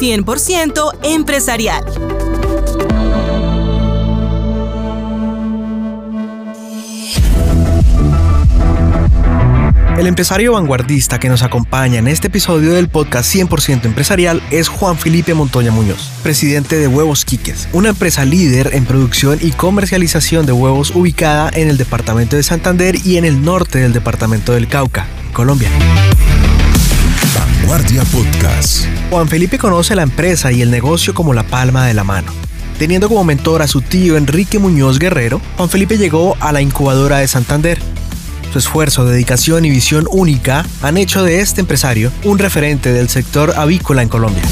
100% 0.00 0.98
empresarial. 1.02 1.84
El 9.98 10.06
empresario 10.06 10.54
vanguardista 10.54 11.20
que 11.20 11.28
nos 11.28 11.42
acompaña 11.42 11.98
en 11.98 12.08
este 12.08 12.28
episodio 12.28 12.72
del 12.72 12.88
podcast 12.88 13.34
100% 13.34 13.84
empresarial 13.84 14.40
es 14.50 14.68
Juan 14.68 14.96
Felipe 14.96 15.34
Montoya 15.34 15.70
Muñoz, 15.70 16.10
presidente 16.22 16.78
de 16.78 16.88
Huevos 16.88 17.26
Quiques, 17.26 17.68
una 17.74 17.90
empresa 17.90 18.24
líder 18.24 18.70
en 18.72 18.86
producción 18.86 19.38
y 19.42 19.50
comercialización 19.50 20.46
de 20.46 20.52
huevos 20.52 20.92
ubicada 20.94 21.50
en 21.52 21.68
el 21.68 21.76
departamento 21.76 22.36
de 22.36 22.42
Santander 22.42 22.96
y 23.04 23.18
en 23.18 23.26
el 23.26 23.44
norte 23.44 23.80
del 23.80 23.92
departamento 23.92 24.54
del 24.54 24.68
Cauca, 24.68 25.06
Colombia. 25.34 25.68
Vanguardia 27.70 28.02
Podcast. 28.06 28.84
Juan 29.10 29.28
Felipe 29.28 29.56
conoce 29.56 29.94
la 29.94 30.02
empresa 30.02 30.50
y 30.50 30.60
el 30.60 30.72
negocio 30.72 31.14
como 31.14 31.34
la 31.34 31.44
palma 31.44 31.86
de 31.86 31.94
la 31.94 32.02
mano. 32.02 32.32
Teniendo 32.80 33.08
como 33.08 33.22
mentor 33.22 33.62
a 33.62 33.68
su 33.68 33.80
tío 33.80 34.16
Enrique 34.16 34.58
Muñoz 34.58 34.98
Guerrero, 34.98 35.40
Juan 35.56 35.68
Felipe 35.68 35.96
llegó 35.96 36.36
a 36.40 36.50
la 36.50 36.62
incubadora 36.62 37.18
de 37.18 37.28
Santander, 37.28 37.78
su 38.52 38.58
esfuerzo, 38.58 39.04
dedicación 39.04 39.64
y 39.64 39.70
visión 39.70 40.08
única 40.10 40.66
han 40.82 40.96
hecho 40.96 41.22
de 41.22 41.38
este 41.38 41.60
empresario 41.60 42.10
un 42.24 42.40
referente 42.40 42.92
del 42.92 43.08
sector 43.08 43.52
avícola 43.56 44.02
en 44.02 44.08
Colombia. 44.08 44.42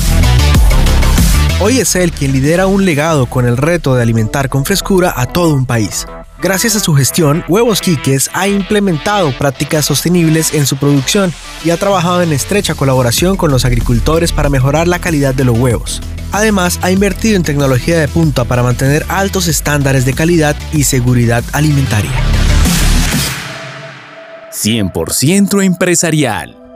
Hoy 1.59 1.81
es 1.81 1.97
él 1.97 2.13
quien 2.13 2.31
lidera 2.31 2.69
un 2.69 2.85
legado 2.85 3.27
con 3.27 3.49
el 3.49 3.57
reto 3.57 3.97
de 3.97 4.03
alimentar 4.03 4.49
con 4.49 4.65
frescura 4.65 5.13
a 5.17 5.27
todo 5.27 5.55
un 5.55 5.67
país. 5.67 6.07
Gracias 6.41 6.77
a 6.77 6.81
su 6.81 6.95
gestión, 6.95 7.45
Huevos 7.49 7.81
Quiques 7.81 8.31
ha 8.33 8.47
implementado 8.47 9.37
prácticas 9.37 9.87
sostenibles 9.87 10.55
en 10.55 10.67
su 10.67 10.77
producción 10.77 11.33
y 11.65 11.71
ha 11.71 11.77
trabajado 11.77 12.23
en 12.23 12.33
estrecha 12.33 12.77
colaboración 12.77 13.37
con 13.37 13.51
los 13.51 13.65
agricultores 13.65 14.31
para 14.31 14.49
mejorar 14.49 14.87
la 14.87 15.01
calidad 15.01 15.35
de 15.35 15.45
los 15.45 15.59
huevos. 15.59 16.01
Además, 16.31 16.79
ha 16.83 16.93
invertido 16.93 17.35
en 17.35 17.43
tecnología 17.43 17.99
de 17.99 18.07
punta 18.07 18.45
para 18.45 18.63
mantener 18.63 19.05
altos 19.09 19.49
estándares 19.49 20.05
de 20.05 20.15
calidad 20.15 20.55
y 20.73 20.85
seguridad 20.85 21.43
alimentaria. 21.53 22.13
100% 24.53 25.65
empresarial. 25.65 26.68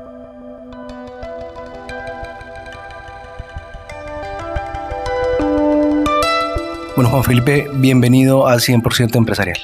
Bueno, 7.02 7.16
Juan 7.16 7.24
Felipe, 7.24 7.68
bienvenido 7.74 8.46
a 8.46 8.58
100% 8.58 9.16
empresarial. 9.16 9.58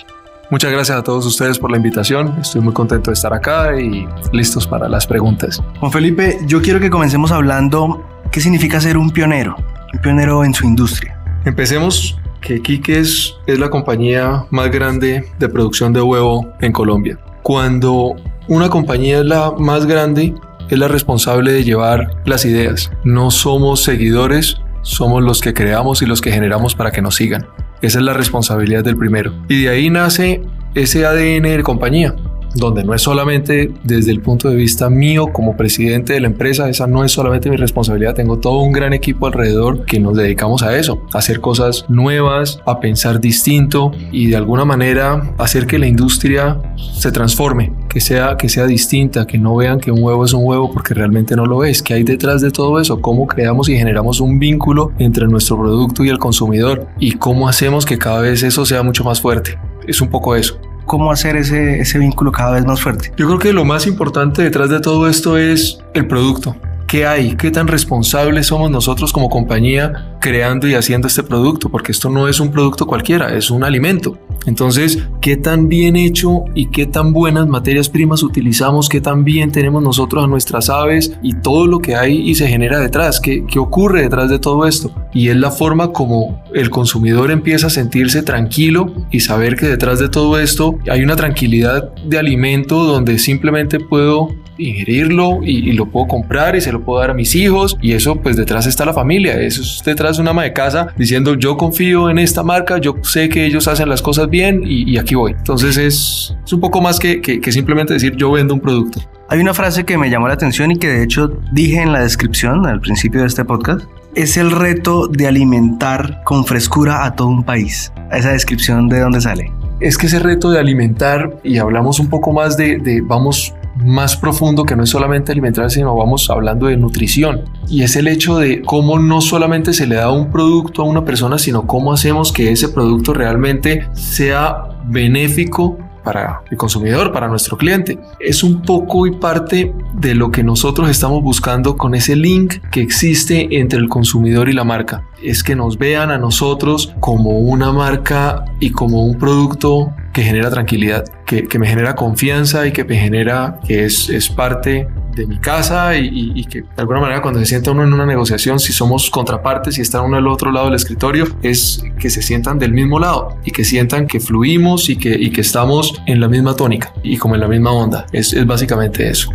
Muchas 0.51 0.73
gracias 0.73 0.99
a 0.99 1.05
todos 1.05 1.25
ustedes 1.25 1.57
por 1.57 1.71
la 1.71 1.77
invitación. 1.77 2.35
Estoy 2.41 2.63
muy 2.63 2.73
contento 2.73 3.13
de 3.13 3.15
estar 3.15 3.33
acá 3.33 3.81
y 3.81 4.09
listos 4.33 4.67
para 4.67 4.89
las 4.89 5.07
preguntas. 5.07 5.63
Juan 5.79 5.93
Felipe, 5.93 6.41
yo 6.49 6.61
quiero 6.61 6.81
que 6.81 6.91
comencemos 6.91 7.31
hablando 7.31 8.05
qué 8.33 8.41
significa 8.41 8.81
ser 8.81 8.97
un 8.99 9.13
pionero, 9.13 9.55
un 9.95 10.01
pionero 10.01 10.43
en 10.43 10.53
su 10.53 10.67
industria. 10.67 11.17
Empecemos 11.45 12.19
que 12.41 12.61
Quiques 12.61 13.37
es 13.47 13.59
la 13.61 13.71
compañía 13.71 14.45
más 14.51 14.73
grande 14.73 15.25
de 15.39 15.49
producción 15.49 15.93
de 15.93 16.03
huevo 16.03 16.53
en 16.61 16.73
Colombia. 16.73 17.21
Cuando 17.45 18.17
una 18.49 18.69
compañía 18.69 19.21
es 19.21 19.27
la 19.27 19.53
más 19.53 19.87
grande, 19.87 20.35
es 20.69 20.77
la 20.77 20.89
responsable 20.89 21.53
de 21.53 21.63
llevar 21.63 22.21
las 22.25 22.45
ideas. 22.45 22.91
No 23.05 23.31
somos 23.31 23.85
seguidores, 23.85 24.61
somos 24.83 25.23
los 25.23 25.41
que 25.41 25.55
creamos 25.55 26.03
y 26.03 26.07
los 26.07 26.21
que 26.21 26.33
generamos 26.33 26.75
para 26.75 26.91
que 26.91 27.03
nos 27.03 27.17
sigan. 27.17 27.47
Esa 27.81 27.99
es 27.99 28.05
la 28.05 28.13
responsabilidad 28.13 28.85
del 28.85 28.97
primero. 28.97 29.33
Y 29.49 29.63
de 29.63 29.69
ahí 29.69 29.91
nace 29.91 30.43
ese 30.75 31.07
ADN 31.07 31.43
de 31.43 31.63
compañía 31.63 32.15
donde 32.55 32.85
no 32.85 32.95
es 32.95 33.03
solamente 33.03 33.73
desde 33.85 34.11
el 34.11 34.21
punto 34.21 34.49
de 34.49 34.57
vista 34.57 34.89
mío 34.91 35.29
como 35.33 35.57
presidente 35.57 36.15
de 36.15 36.21
la 36.21 36.29
empresa, 36.29 36.69
esa 36.69 36.87
no 36.87 37.05
es 37.05 37.13
solamente 37.13 37.51
mi 37.51 37.57
responsabilidad, 37.57 38.15
tengo 38.15 38.39
todo 38.39 38.61
un 38.61 38.73
gran 38.73 38.93
equipo 38.93 39.27
alrededor 39.27 39.85
que 39.85 40.01
nos 40.01 40.17
dedicamos 40.17 40.63
a 40.63 40.77
eso, 40.79 41.03
hacer 41.13 41.41
cosas 41.41 41.85
nuevas, 41.89 42.61
a 42.67 42.81
pensar 42.81 43.21
distinto 43.21 43.93
y 44.13 44.29
de 44.29 44.37
alguna 44.37 44.65
manera 44.65 45.35
hacer 45.39 45.67
que 45.67 45.79
la 45.79 45.87
industria 45.87 46.61
se 46.77 47.13
transforme, 47.13 47.73
que 47.89 48.01
sea, 48.01 48.37
que 48.37 48.49
sea 48.49 48.67
distinta, 48.67 49.27
que 49.27 49.39
no 49.39 49.57
vean 49.57 49.81
que 49.81 49.91
un 49.91 50.03
huevo 50.03 50.25
es 50.25 50.33
un 50.33 50.43
huevo 50.45 50.73
porque 50.73 50.95
realmente 50.95 51.37
no 51.37 51.47
lo 51.47 51.65
es, 51.65 51.83
que 51.83 51.95
hay 51.95 52.03
detrás 52.03 52.41
de 52.41 52.51
todo 52.51 52.81
eso, 52.81 53.01
cómo 53.01 53.27
creamos 53.27 53.69
y 53.69 53.77
generamos 53.77 54.21
un 54.21 54.39
vínculo 54.39 54.93
entre 54.99 55.27
nuestro 55.27 55.59
producto 55.59 56.05
y 56.05 56.09
el 56.09 56.19
consumidor 56.19 56.89
y 56.99 57.13
cómo 57.13 57.49
hacemos 57.49 57.85
que 57.85 57.99
cada 57.99 58.21
vez 58.21 58.43
eso 58.43 58.65
sea 58.65 58.83
mucho 58.83 59.05
más 59.05 59.21
fuerte. 59.21 59.59
Es 59.87 60.01
un 60.01 60.09
poco 60.09 60.37
eso 60.37 60.61
cómo 60.89 61.13
hacer 61.13 61.37
ese, 61.37 61.79
ese 61.79 61.99
vínculo 62.01 62.33
cada 62.33 62.53
vez 62.53 62.67
más 62.67 62.81
fuerte? 62.81 63.13
Yo 63.17 63.27
creo 63.29 63.39
que 63.39 63.53
lo 63.53 63.65
más 63.65 63.87
importante 63.87 64.43
detrás 64.43 64.71
de 64.71 64.81
todo 64.81 65.09
esto 65.09 65.39
es 65.39 65.79
el 65.95 66.09
producto. 66.09 66.57
¿Qué 66.89 67.05
hay? 67.05 67.37
¿Qué 67.37 67.51
tan 67.51 67.69
responsables 67.69 68.47
somos 68.47 68.71
nosotros 68.71 69.13
como 69.13 69.29
compañía 69.29 70.17
creando 70.23 70.67
y 70.67 70.73
haciendo 70.73 71.07
este 71.07 71.23
producto? 71.23 71.69
Porque 71.69 71.93
esto 71.93 72.09
no 72.09 72.29
es 72.29 72.41
un 72.41 72.51
producto 72.51 72.87
cualquiera, 72.87 73.37
es 73.37 73.51
un 73.51 73.63
alimento. 73.63 74.19
Entonces, 74.47 74.99
¿qué 75.21 75.37
tan 75.37 75.69
bien 75.69 75.97
hecho 75.97 76.45
y 76.55 76.71
qué 76.71 76.87
tan 76.87 77.13
buenas 77.13 77.47
materias 77.47 77.91
primas 77.91 78.23
utilizamos? 78.23 78.89
¿Qué 78.89 79.03
tan 79.03 79.23
bien 79.23 79.53
tenemos 79.53 79.83
nosotros 79.83 80.25
a 80.25 80.29
nuestras 80.29 80.71
aves 80.71 81.13
y 81.23 81.35
todo 81.35 81.67
lo 81.67 81.81
que 81.81 81.95
hay 81.95 82.27
y 82.27 82.35
se 82.37 82.49
genera 82.49 82.81
detrás? 82.81 83.21
¿Qué, 83.21 83.45
qué 83.45 83.59
ocurre 83.59 84.01
detrás 84.01 84.31
de 84.31 84.39
todo 84.39 84.67
esto? 84.67 84.91
Y 85.13 85.29
es 85.29 85.37
la 85.37 85.51
forma 85.51 85.93
como 85.93 86.43
el 86.55 86.71
consumidor 86.71 87.31
empieza 87.31 87.67
a 87.67 87.71
sentirse 87.71 88.23
tranquilo 88.23 88.95
y 89.11 89.21
saber 89.21 89.57
que 89.57 89.67
detrás 89.67 89.99
de 89.99 90.09
todo 90.09 90.41
esto 90.41 90.79
hay 90.91 91.03
una 91.03 91.17
tranquilidad 91.17 91.95
de 92.07 92.19
alimento 92.19 92.83
donde 92.85 93.19
simplemente 93.19 93.79
puedo 93.79 94.31
ingerirlo 94.59 95.41
y, 95.43 95.73
lo 95.73 95.87
puedo 95.87 96.09
comprar 96.09 96.57
y 96.57 96.61
se 96.61 96.73
lo 96.73 96.83
puedo 96.83 97.01
dar 97.01 97.11
a 97.11 97.15
mis 97.15 97.35
hijos 97.35 97.77
y 97.81 97.93
eso 97.93 98.17
pues 98.17 98.37
detrás 98.37 98.67
está 98.67 98.85
la 98.85 98.93
familia, 98.93 99.41
eso 99.41 99.63
es 99.63 99.81
detrás 99.85 100.17
de 100.17 100.23
una 100.23 100.33
ama 100.33 100.43
de 100.43 100.53
casa 100.53 100.89
diciendo 100.97 101.35
yo 101.35 101.57
confío 101.57 102.11
en 102.11 102.19
esta 102.19 102.43
marca, 102.43 102.79
yo 102.79 102.97
sé 103.03 103.29
que 103.29 103.47
ellos 103.47 103.69
hacen 103.69 103.89
las 103.89 104.03
cosas 104.03 104.29
bien 104.29 104.63
y, 104.65 104.99
aquí 104.99 105.15
voy. 105.15 105.33
Entonces 105.33 105.77
es, 105.77 106.37
es 106.45 106.53
un 106.53 106.61
poco 106.61 106.81
más 106.81 106.99
que, 106.99 107.21
que, 107.21 107.41
que 107.41 107.53
simplemente 107.53 107.95
decir 107.95 108.17
yo 108.17 108.33
vendo 108.33 108.55
un 108.55 108.61
producto. 108.61 109.01
Hay 109.31 109.41
una 109.41 109.53
frase 109.53 109.85
que 109.85 109.99
me 109.99 110.09
llamó 110.09 110.27
la 110.27 110.35
atención 110.35 110.71
y 110.71 110.79
que 110.79 110.89
de 110.89 111.03
hecho 111.05 111.29
dije 111.53 111.83
en 111.83 111.93
la 111.93 112.01
descripción 112.01 112.65
al 112.67 112.81
principio 112.81 113.21
de 113.21 113.27
este 113.27 113.45
podcast. 113.45 113.85
Es 114.15 114.39
el 114.39 114.51
reto 114.51 115.07
de 115.07 115.27
alimentar 115.27 116.23
con 116.25 116.47
frescura 116.47 117.05
a 117.05 117.15
todo 117.15 117.29
un 117.29 117.45
país. 117.45 117.93
Esa 118.11 118.31
descripción 118.31 118.89
de 118.89 119.01
dónde 119.01 119.21
sale. 119.21 119.53
Es 119.81 119.99
que 119.99 120.07
ese 120.07 120.19
reto 120.19 120.51
de 120.51 120.59
alimentar, 120.59 121.39
y 121.45 121.59
hablamos 121.59 122.01
un 122.01 122.09
poco 122.09 122.33
más 122.33 122.57
de, 122.57 122.79
de 122.79 123.03
vamos 123.03 123.55
más 123.85 124.17
profundo 124.17 124.65
que 124.65 124.77
no 124.77 124.85
es 124.85 124.91
solamente 124.91 125.33
alimentar, 125.33 125.71
sino 125.71 125.95
vamos 125.95 126.29
hablando 126.31 126.67
de 126.67 126.77
nutrición. 126.77 127.45
Y 127.69 127.83
es 127.83 127.97
el 127.97 128.09
hecho 128.09 128.39
de 128.39 128.63
cómo 128.63 128.99
no 128.99 129.21
solamente 129.21 129.73
se 129.73 129.87
le 129.87 129.97
da 129.97 130.11
un 130.11 130.31
producto 130.31 130.83
a 130.83 130.87
una 130.87 131.05
persona, 131.05 131.39
sino 131.39 131.67
cómo 131.67 131.93
hacemos 131.93 132.33
que 132.33 132.51
ese 132.51 132.69
producto 132.69 133.15
realmente 133.15 133.89
sea 133.93 134.69
benéfico 134.87 135.79
para 136.03 136.43
el 136.51 136.57
consumidor, 136.57 137.13
para 137.13 137.29
nuestro 137.29 137.57
cliente. 137.57 137.99
Es 138.21 138.43
un 138.43 138.63
poco 138.63 139.07
y 139.07 139.13
parte 139.13 139.75
de 139.95 140.15
lo 140.15 140.31
que 140.31 140.43
nosotros 140.43 140.91
estamos 140.91 141.23
buscando 141.23 141.77
con 141.77 141.95
ese 141.95 142.17
link 142.17 142.57
que 142.71 142.81
existe 142.81 143.59
entre 143.59 143.79
el 143.79 143.89
consumidor 143.89 144.49
y 144.49 144.53
la 144.53 144.65
marca. 144.65 145.07
Es 145.23 145.43
que 145.43 145.57
nos 145.57 145.79
vean 145.79 146.11
a 146.11 146.19
nosotros 146.19 146.95
como 147.01 147.39
una 147.39 147.73
marca 147.73 148.45
y 148.61 148.71
como 148.71 149.05
un 149.05 149.19
producto 149.19 149.93
que 150.13 150.23
genera 150.23 150.51
tranquilidad, 150.51 151.05
que, 151.27 151.47
me 151.61 151.67
genera 151.69 151.95
confianza 151.95 152.67
y 152.67 152.73
que 152.73 152.85
me 152.85 152.97
genera 152.97 153.61
que 153.67 153.85
es, 153.85 154.29
parte 154.35 154.89
de 155.19 155.27
mi 155.27 155.39
casa 155.39 155.97
y, 155.97 156.45
que 156.45 156.63
de 156.63 156.69
alguna 156.77 157.01
manera 157.01 157.21
cuando 157.21 157.41
se 157.41 157.47
sienta 157.47 157.73
uno 157.73 157.85
en 157.85 157.93
una 157.93 158.07
negociación, 158.07 158.59
si 158.59 158.73
somos 158.73 159.11
contrapartes 159.11 159.79
y 159.79 159.83
está 159.83 160.01
uno 160.01 160.17
al 160.17 160.27
otro 160.27 160.51
lado 160.51 160.67
del 160.67 160.75
escritorio, 160.75 161.27
es 161.43 161.83
que 161.99 162.11
se 162.11 162.23
sientan 162.23 162.59
del 162.59 162.73
mismo 162.73 162.99
lado 162.99 163.37
y 163.45 163.51
que 163.51 163.65
sientan 163.65 164.07
que 164.07 164.21
fluimos 164.21 164.89
y 164.89 164.97
que, 164.97 165.11
y 165.11 165.31
que 165.31 165.41
estamos 165.41 166.01
en 166.07 166.21
la 166.21 166.29
misma 166.29 166.55
tónica 166.55 166.93
y 167.03 167.17
como 167.17 167.35
en 167.35 167.43
la 167.43 167.49
misma 167.49 167.73
onda. 167.73 168.07
Es, 168.13 168.33
es 168.33 168.47
básicamente 168.47 169.09
eso. 169.09 169.31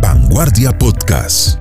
Vanguardia 0.00 0.76
Podcast. 0.76 1.58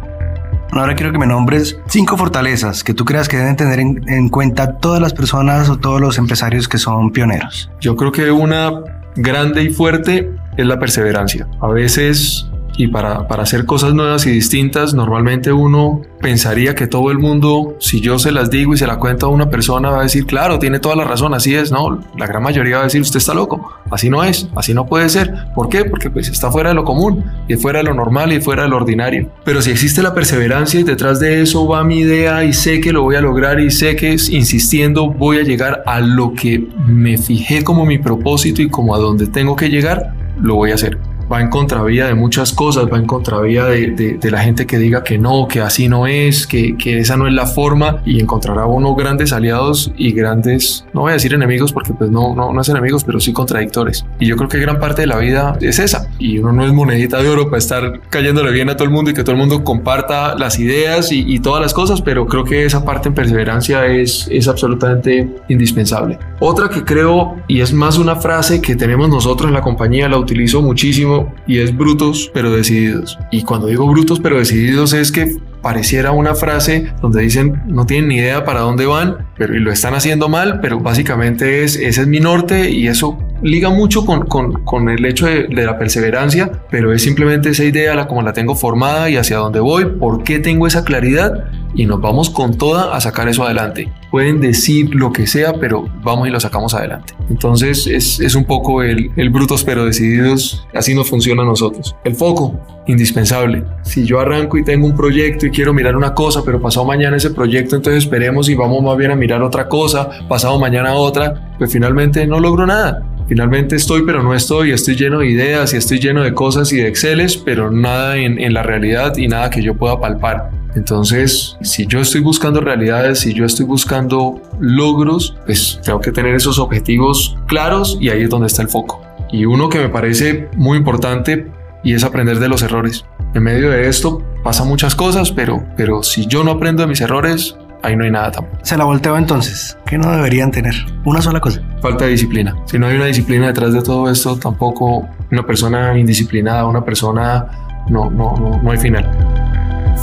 Ahora 0.72 0.96
quiero 0.96 1.12
que 1.12 1.18
me 1.18 1.28
nombres 1.28 1.77
cinco 1.88 2.16
fortalezas 2.16 2.83
que 2.83 2.94
tú 2.94 3.04
creas 3.04 3.27
que 3.27 3.36
deben 3.36 3.57
tener 3.57 3.80
en, 3.80 4.07
en, 4.07 4.30
cuenta 4.30 4.77
todas 4.77 5.01
las 5.01 5.13
personas 5.13 5.69
o 5.69 5.77
todos 5.77 6.00
los 6.00 6.18
empresarios 6.18 6.69
que 6.69 6.77
son 6.77 7.12
pioneros. 7.12 7.69
Yo 7.81 7.98
creo 7.98 8.13
que 8.13 8.31
una 8.31 8.81
grande 9.16 9.63
y 9.63 9.69
fuerte 9.69 10.31
es 10.57 10.66
la 10.66 10.80
perseverancia. 10.80 11.48
A 11.60 11.68
veces 11.68 12.48
y 12.81 12.88
para, 12.88 13.28
para, 13.28 13.44
hacer 13.44 13.68
cosas 13.68 13.94
nuevas 13.94 14.25
y 14.25 14.31
distintas, 14.31 14.95
normalmente 14.95 15.51
uno 15.51 16.01
pensaría 16.19 16.74
que 16.74 16.88
todo 16.88 17.12
el 17.12 17.19
mundo, 17.19 17.75
si 17.80 18.01
yo 18.01 18.18
se 18.18 18.31
las 18.31 18.50
digo 18.50 18.74
y 18.74 18.78
se 18.78 18.88
la 18.88 18.98
cuento 18.98 19.28
a 19.28 19.30
una 19.30 19.51
persona, 19.51 19.92
va 19.92 20.00
a 20.00 20.04
decir, 20.04 20.25
claro, 20.25 20.57
tiene 20.57 20.80
toda 20.80 20.95
la 20.95 21.04
razón, 21.04 21.36
así 21.36 21.54
es. 21.54 21.72
No, 21.72 22.00
la 22.18 22.25
gran 22.25 22.42
mayoría 22.42 22.78
va 22.78 22.81
a 22.81 22.86
decir, 22.86 23.00
usted 23.00 23.18
está 23.19 23.36
loco, 23.36 23.72
así 23.92 24.10
no 24.10 24.24
es, 24.24 24.50
así 24.56 24.74
no 24.74 24.88
puede 24.88 25.10
ser. 25.10 25.31
¿Por 25.54 25.69
qué? 25.69 25.86
Porque 25.86 26.10
pues 26.10 26.28
está 26.30 26.50
fuera 26.50 26.69
de 26.69 26.75
lo 26.75 26.83
común, 26.83 27.24
y 27.48 27.54
fuera 27.54 27.80
de 27.80 27.86
lo 27.86 27.94
normal 27.94 28.33
y 28.33 28.42
fuera 28.42 28.63
de 28.63 28.69
lo 28.69 28.78
ordinario. 28.78 29.30
Pero 29.45 29.62
si 29.62 29.69
existe 29.69 30.01
la 30.01 30.16
perseverancia 30.16 30.80
y 30.80 30.83
detrás 30.83 31.19
de 31.19 31.44
eso 31.44 31.68
va 31.68 31.83
mi 31.83 32.00
idea 32.00 32.44
y 32.44 32.54
sé 32.54 32.81
que 32.81 32.92
lo 32.92 33.04
voy 33.04 33.16
a 33.16 33.22
lograr 33.22 33.60
y 33.60 33.69
sé 33.69 33.95
que 33.95 34.13
insistiendo 34.13 35.12
voy 35.12 35.38
a 35.38 35.44
llegar 35.44 35.83
a 35.86 36.00
lo 36.00 36.33
que 36.33 36.68
me 36.88 37.19
fijé 37.19 37.63
como 37.63 37.86
mi 37.86 38.00
propósito 38.00 38.63
y 38.63 38.69
como 38.69 38.95
a 38.95 38.98
donde 38.98 39.28
tengo 39.28 39.56
que 39.56 39.69
llegar, 39.69 40.16
lo 40.42 40.56
voy 40.56 40.72
a 40.72 40.75
hacer 40.75 40.98
va 41.31 41.42
en 41.42 41.50
contravía 41.50 42.07
de 42.07 42.13
muchas 42.13 42.51
cosas, 42.51 42.86
va 42.92 42.98
en 42.98 43.06
contravía 43.06 43.66
de, 43.66 43.92
de, 43.92 44.18
de, 44.18 44.31
la 44.31 44.39
gente 44.39 44.66
que 44.66 44.78
diga 44.78 45.04
que 45.04 45.18
no, 45.18 45.48
que 45.48 45.62
así 45.62 45.88
no 45.88 46.07
es, 46.07 46.45
que, 46.45 46.75
que, 46.78 47.00
esa 47.00 47.16
no 47.16 47.28
es 47.28 47.33
la 47.33 47.45
forma 47.45 48.01
y 48.06 48.19
encontrará 48.22 48.66
uno 48.66 48.95
grandes 48.95 49.31
aliados 49.31 49.92
y 49.98 50.12
grandes, 50.12 50.86
no 50.94 51.01
voy 51.01 51.12
a 51.12 51.13
decir 51.13 51.33
enemigos 51.33 51.72
porque 51.72 51.94
pues 51.94 52.12
no, 52.12 52.36
no, 52.36 52.51
no 52.51 52.62
es 52.62 52.69
enemigos, 52.69 53.04
pero 53.04 53.19
sí 53.19 53.33
contradictores. 53.33 54.06
Y 54.19 54.28
yo 54.28 54.36
creo 54.36 54.50
que 54.50 54.60
gran 54.60 54.80
parte 54.80 55.01
de 55.01 55.07
la 55.07 55.18
vida 55.18 55.57
es 55.62 55.80
esa. 55.80 56.10
Y 56.19 56.38
uno 56.39 56.51
no 56.51 56.66
es 56.66 56.74
monedita 56.74 57.22
de 57.22 57.30
oro 57.30 57.45
para 57.45 57.57
estar 57.57 58.01
cayéndole 58.10 58.51
bien 58.51 58.69
a 58.69 58.75
todo 58.75 58.86
el 58.86 58.92
mundo 58.94 59.12
y 59.12 59.13
que 59.13 59.24
todo 59.24 59.31
el 59.31 59.38
mundo 59.38 59.63
comparta 59.63 60.36
las 60.36 60.60
ideas 60.60 61.12
y, 61.12 61.24
y 61.28 61.39
todas 61.39 61.62
las 61.62 61.74
cosas, 61.74 62.01
pero 62.01 62.28
creo 62.28 62.44
que 62.44 62.66
esa 62.66 62.83
parte 62.83 63.10
en 63.10 63.16
perseverancia 63.16 63.86
es, 63.86 64.28
es 64.30 64.48
absolutamente 64.48 65.30
indispensable. 65.48 66.19
Otra 66.39 66.69
que 66.69 66.83
creo, 66.83 67.38
y 67.48 67.62
es 67.62 67.72
más 67.74 67.98
una 67.98 68.16
frase 68.16 68.62
que 68.62 68.75
tenemos 68.75 69.10
nosotros 69.10 69.48
en 69.48 69.54
la 69.54 69.62
compañía, 69.62 70.10
la 70.10 70.18
utilizo 70.18 70.62
muchísimo 70.62 71.20
y 71.47 71.59
es 71.59 71.75
brutos 71.75 72.31
pero 72.33 72.51
decididos. 72.51 73.18
Y 73.31 73.44
cuando 73.44 73.68
digo 73.68 73.88
brutos 73.88 74.19
pero 74.19 74.38
decididos 74.38 74.94
es 74.94 75.12
que 75.12 75.38
pareciera 75.62 76.12
una 76.12 76.33
frase 76.33 76.91
donde 77.01 77.21
dicen 77.21 77.62
no 77.68 77.85
tienen 77.85 78.09
ni 78.09 78.15
idea 78.15 78.44
para 78.44 78.62
dónde 78.62 78.85
van, 78.85 79.29
pero 79.38 79.56
y 79.56 79.59
lo 79.59 79.71
están 79.71 79.94
haciendo 79.94 80.27
mal, 80.27 80.59
pero 80.59 80.79
básicamente 80.79 81.63
es 81.63 81.75
ese 81.75 82.01
es 82.01 82.07
mi 82.07 82.19
norte 82.19 82.71
y 82.71 82.88
eso 82.88 83.18
liga 83.41 83.69
mucho 83.69 84.06
con, 84.06 84.25
con, 84.27 84.63
con 84.63 84.89
el 84.89 85.03
hecho 85.06 85.25
de, 85.25 85.47
de, 85.47 85.65
la 85.65 85.77
perseverancia, 85.77 86.51
pero 86.69 86.94
es 86.94 87.01
simplemente 87.01 87.50
esa 87.50 87.63
idea 87.63 87.95
la 87.95 88.07
como 88.07 88.21
la 88.21 88.33
tengo 88.33 88.56
formada 88.56 89.09
y 89.09 89.18
hacia 89.18 89.38
dónde 89.38 89.59
voy, 89.59 89.85
por 89.85 90.23
qué 90.23 90.39
tengo 90.39 90.68
esa 90.68 90.83
claridad 90.83 91.45
y 91.73 91.85
nos 91.85 92.01
vamos 92.01 92.29
con 92.29 92.57
toda 92.57 92.95
a 92.95 93.01
sacar 93.01 93.27
eso 93.27 93.44
adelante. 93.44 93.91
Pueden 94.12 94.42
decir 94.42 94.94
lo 94.94 95.12
que 95.12 95.25
sea, 95.25 95.54
pero 95.54 95.88
vamos 96.04 96.28
y 96.28 96.31
lo 96.31 96.40
sacamos 96.40 96.74
adelante. 96.74 97.13
Entonces 97.30 97.88
es, 97.88 98.19
es 98.19 98.36
un 98.36 98.46
poco 98.46 98.84
el, 98.84 99.10
el 99.16 99.30
brutos 99.30 99.63
pero 99.63 99.86
decididos, 99.86 100.68
así 100.74 100.94
nos 100.94 101.10
funciona 101.10 101.44
a 101.44 101.46
nosotros. 101.46 101.96
El 102.04 102.16
foco, 102.16 102.60
indispensable. 102.88 103.63
Si 103.84 104.06
yo 104.06 104.19
arranco 104.19 104.58
y 104.58 104.63
tengo 104.63 104.86
un 104.86 104.96
proyecto 104.96 105.46
y 105.46 105.52
quiero 105.52 105.74
mirar 105.74 105.96
una 105.96 106.13
cosa, 106.13 106.42
pero 106.44 106.62
pasado 106.62 106.86
mañana 106.86 107.18
ese 107.18 107.31
proyecto, 107.31 107.75
entonces 107.75 108.04
esperemos 108.04 108.50
y 108.50 108.56
vamos 108.56 108.84
más 108.84 108.98
bien 108.98 109.12
a 109.12 109.16
mirar 109.16 109.42
otra 109.42 109.68
cosa, 109.68 110.10
pasado 110.28 110.60
mañana 110.60 110.94
otra, 110.94 111.56
pues 111.57 111.72
finalmente 111.72 112.28
no 112.28 112.40
logro 112.40 112.66
nada 112.66 113.04
finalmente 113.31 113.78
estoy, 113.78 114.04
pero 114.06 114.22
no 114.22 114.36
estoy, 114.36 114.72
estoy 114.72 114.98
lleno 114.98 115.19
de 115.19 115.28
ideas 115.28 115.74
y 115.74 115.78
estoy 115.78 116.00
lleno 116.00 116.22
de 116.22 116.34
cosas 116.34 116.74
y 116.74 116.81
de 116.81 116.90
Exceles, 116.90 117.38
pero 117.38 117.72
nada 117.72 118.18
en, 118.18 118.38
en, 118.38 118.54
la 118.54 118.62
realidad 118.62 119.16
y 119.16 119.30
nada 119.30 119.50
que 119.50 119.62
yo 119.62 119.74
pueda 119.74 120.02
palpar. 120.02 120.52
Entonces, 120.75 121.57
si 121.62 121.85
yo 121.85 122.00
estoy 122.00 122.21
buscando 122.21 122.62
realidades, 122.62 123.19
si 123.19 123.33
yo 123.33 123.45
estoy 123.45 123.65
buscando 123.65 124.41
logros, 124.59 125.35
pues 125.45 125.79
tengo 125.83 126.00
que 126.00 126.12
tener 126.12 126.35
esos 126.35 126.59
objetivos 126.59 127.38
claros 127.47 127.97
y 128.00 128.09
ahí 128.09 128.23
es 128.23 128.29
donde 128.29 128.47
está 128.47 128.62
el 128.62 128.69
foco. 128.69 129.01
Y 129.31 129.45
uno 129.45 129.69
que 129.69 129.79
me 129.79 129.89
parece 129.89 130.50
muy 130.56 130.77
importante 130.77 131.51
y 131.83 131.94
es 131.94 132.03
aprender 132.03 132.39
de 132.39 132.47
los 132.47 132.62
errores. 132.62 133.06
En 133.33 133.44
medio 133.44 133.69
de 133.69 133.88
esto 133.88 134.21
pasan 134.44 134.68
muchas 134.68 134.95
cosas, 134.95 135.31
pero, 135.31 135.63
pero 135.77 136.03
si 136.03 136.25
yo 136.27 136.44
no 136.44 136.51
aprendo 136.51 136.83
de 136.83 136.88
mis 136.88 137.01
errores, 137.01 137.56
ahí 137.83 137.95
no 137.95 138.03
hay 138.03 138.12
nada 138.12 138.31
tampoco. 138.31 138.59
Se 138.63 138.77
la 138.77 138.83
volteo 138.83 139.18
entonces. 139.18 139.77
¿Qué 139.85 139.97
no 139.97 140.12
deberían 140.12 140.51
tener? 140.51 140.75
Una 141.06 141.21
sola 141.21 141.39
cosa. 141.39 141.62
Falta 141.81 142.06
de 142.06 142.12
disciplina. 142.12 142.56
Si 142.65 142.77
no 142.77 142.88
hay 142.88 142.95
una 142.95 143.06
disciplina 143.06 143.47
detrás 143.47 143.73
de 143.73 143.81
todo 143.81 144.09
esto, 144.09 144.38
tampoco 144.38 145.07
una 145.31 145.45
persona 145.45 145.97
indisciplinada, 145.97 146.65
una 146.65 146.83
persona 146.83 147.47
no, 147.89 148.09
no, 148.09 148.35
no, 148.38 148.62
no 148.62 148.71
hay 148.71 148.77
final. 148.77 149.09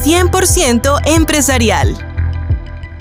100% 0.04 1.00
empresarial. 1.06 1.94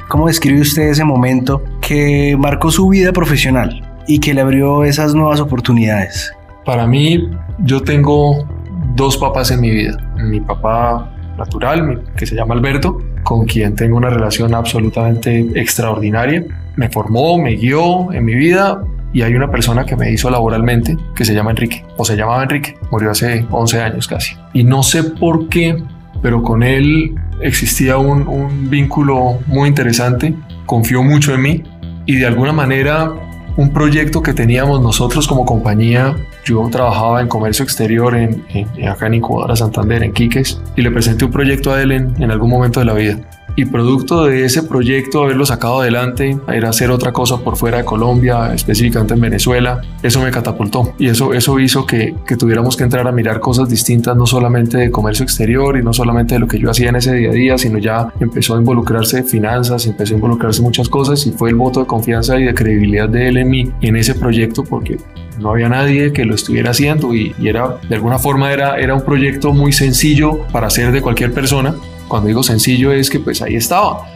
¿Cómo 0.09 0.27
describe 0.27 0.61
usted 0.61 0.83
ese 0.83 1.03
momento 1.03 1.63
que 1.81 2.35
marcó 2.37 2.71
su 2.71 2.87
vida 2.89 3.11
profesional 3.11 3.81
y 4.07 4.19
que 4.19 4.33
le 4.33 4.41
abrió 4.41 4.83
esas 4.83 5.13
nuevas 5.13 5.39
oportunidades? 5.39 6.31
Para 6.65 6.87
mí, 6.87 7.29
yo 7.59 7.81
tengo 7.81 8.47
dos 8.95 9.17
papás 9.17 9.51
en 9.51 9.61
mi 9.61 9.69
vida. 9.69 9.97
Mi 10.17 10.41
papá 10.41 11.13
natural, 11.37 12.03
que 12.15 12.25
se 12.25 12.35
llama 12.35 12.55
Alberto, 12.55 12.97
con 13.23 13.45
quien 13.45 13.75
tengo 13.75 13.97
una 13.97 14.09
relación 14.09 14.55
absolutamente 14.55 15.39
extraordinaria. 15.55 16.45
Me 16.75 16.89
formó, 16.89 17.37
me 17.37 17.55
guió 17.55 18.11
en 18.11 18.25
mi 18.25 18.33
vida 18.33 18.81
y 19.13 19.21
hay 19.21 19.35
una 19.35 19.49
persona 19.49 19.85
que 19.85 19.95
me 19.95 20.11
hizo 20.11 20.29
laboralmente 20.29 20.97
que 21.15 21.25
se 21.25 21.33
llama 21.33 21.51
Enrique, 21.51 21.85
o 21.97 22.05
se 22.05 22.15
llamaba 22.15 22.43
Enrique, 22.43 22.77
murió 22.91 23.11
hace 23.11 23.45
11 23.49 23.81
años 23.81 24.07
casi. 24.07 24.35
Y 24.53 24.63
no 24.63 24.83
sé 24.83 25.03
por 25.03 25.47
qué, 25.49 25.81
pero 26.27 26.43
con 26.43 26.61
él 26.61 27.15
existía 27.39 27.97
un, 27.97 28.69
vínculo 28.69 29.39
muy 29.47 29.69
interesante, 29.69 30.35
confió 30.65 31.01
mucho 31.01 31.33
en 31.33 31.41
mí 31.41 31.63
y 32.05 32.17
de 32.17 32.25
alguna 32.25 32.51
manera 32.51 33.13
un 33.55 33.71
proyecto 33.71 34.21
que 34.21 34.33
teníamos 34.33 34.81
nosotros 34.81 35.25
como 35.25 35.45
compañía. 35.45 36.17
Yo 36.43 36.67
trabajaba 36.69 37.21
en 37.21 37.29
comercio 37.29 37.63
exterior 37.63 38.13
en, 38.13 38.43
en, 38.49 38.89
acá 38.89 39.07
en 39.07 39.21
Santander, 39.55 40.03
en 40.03 40.11
Quiques, 40.11 40.61
y 40.75 40.81
le 40.81 40.91
presenté 40.91 41.23
un 41.23 41.31
proyecto 41.31 41.71
a 41.71 41.81
él 41.81 41.93
en, 41.93 42.21
en 42.21 42.29
algún 42.29 42.49
momento 42.49 42.81
de 42.81 42.85
la 42.87 42.93
vida 42.93 43.17
y 43.57 43.65
producto 43.65 44.25
de 44.25 44.45
ese 44.45 44.61
proyecto, 44.61 45.23
haberlo 45.23 45.43
sacado 45.43 45.81
adelante, 45.81 46.37
ir 46.55 46.65
a 46.65 46.69
hacer 46.69 46.91
otra 46.91 47.11
cosa 47.11 47.39
por 47.39 47.57
fuera 47.57 47.79
de 47.79 47.85
Colombia, 47.85 48.53
específicamente 48.53 49.15
en 49.15 49.19
Venezuela, 49.19 49.81
eso 50.03 50.21
me 50.21 50.29
catapultó. 50.29 50.93
Y 50.99 51.07
eso, 51.07 51.33
eso 51.33 51.59
hizo 51.59 51.83
que, 51.83 52.13
que 52.27 52.37
tuviéramos 52.37 52.77
que 52.77 52.83
entrar 52.83 53.07
a 53.07 53.11
mirar 53.11 53.39
cosas 53.39 53.67
distintas, 53.67 54.15
no 54.15 54.27
solamente 54.27 54.77
de 54.77 54.91
comercio 54.91 55.23
exterior 55.23 55.75
y 55.75 55.81
no 55.81 55.91
solamente 55.91 56.35
de 56.35 56.39
lo 56.39 56.47
que 56.47 56.59
yo 56.59 56.69
hacía 56.69 56.89
en 56.89 56.97
ese 56.97 57.15
día 57.15 57.31
a 57.31 57.33
día, 57.33 57.57
sino 57.57 57.79
ya 57.79 58.13
empezó 58.19 58.53
a 58.55 58.59
involucrarse 58.59 59.23
finanzas, 59.23 59.87
empezó 59.87 60.13
a 60.13 60.17
involucrarse 60.17 60.61
muchas 60.61 60.87
cosas 60.87 61.25
y 61.25 61.31
fue 61.31 61.49
el 61.49 61.55
voto 61.55 61.79
de 61.79 61.87
confianza 61.87 62.39
y 62.39 62.43
de 62.43 62.53
credibilidad 62.53 63.09
de 63.09 63.27
él 63.27 63.37
en 63.37 63.49
mí, 63.49 63.71
en 63.81 63.95
ese 63.95 64.13
proyecto, 64.13 64.63
porque 64.65 64.97
no 65.39 65.49
había 65.49 65.67
nadie 65.67 66.13
que 66.13 66.25
lo 66.25 66.35
estuviera 66.35 66.69
haciendo 66.69 67.15
y, 67.15 67.33
y, 67.39 67.47
era 67.47 67.77
de 67.89 67.95
alguna 67.95 68.19
forma 68.19 68.53
era, 68.53 68.77
era 68.77 68.93
un 68.93 69.01
proyecto 69.01 69.51
muy 69.51 69.71
sencillo 69.71 70.43
para 70.51 70.67
hacer 70.67 70.91
de 70.91 71.01
cualquier 71.01 71.31
persona 71.33 71.75
cuando 72.07 72.27
digo 72.27 72.43
sencillo 72.43 72.91
es 72.91 73.09
que 73.09 73.19
pues 73.19 73.41
ahí 73.41 73.55
estaba. 73.55 74.07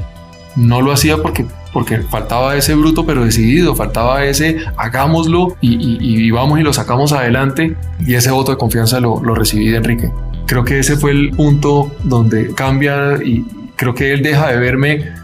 No 0.55 0.81
lo 0.81 0.91
hacía 0.91 1.17
porque, 1.17 1.45
porque 1.71 1.99
faltaba 1.99 2.55
ese 2.55 2.75
bruto 2.75 3.05
pero 3.05 3.23
decidido, 3.23 3.75
faltaba 3.75 4.25
ese 4.25 4.57
hagámoslo 4.77 5.55
y, 5.61 5.75
y, 5.75 6.25
y 6.25 6.31
vamos 6.31 6.59
y 6.59 6.63
lo 6.63 6.73
sacamos 6.73 7.13
adelante 7.13 7.75
y 8.05 8.15
ese 8.15 8.31
voto 8.31 8.51
de 8.51 8.57
confianza 8.57 8.99
lo, 8.99 9.21
lo 9.23 9.35
recibí 9.35 9.69
de 9.69 9.77
Enrique. 9.77 10.11
Creo 10.47 10.65
que 10.65 10.79
ese 10.79 10.97
fue 10.97 11.11
el 11.11 11.31
punto 11.31 11.91
donde 12.03 12.53
cambia 12.53 13.23
y 13.23 13.45
creo 13.77 13.93
que 13.93 14.11
él 14.11 14.21
deja 14.21 14.51
de 14.51 14.57
verme 14.57 15.21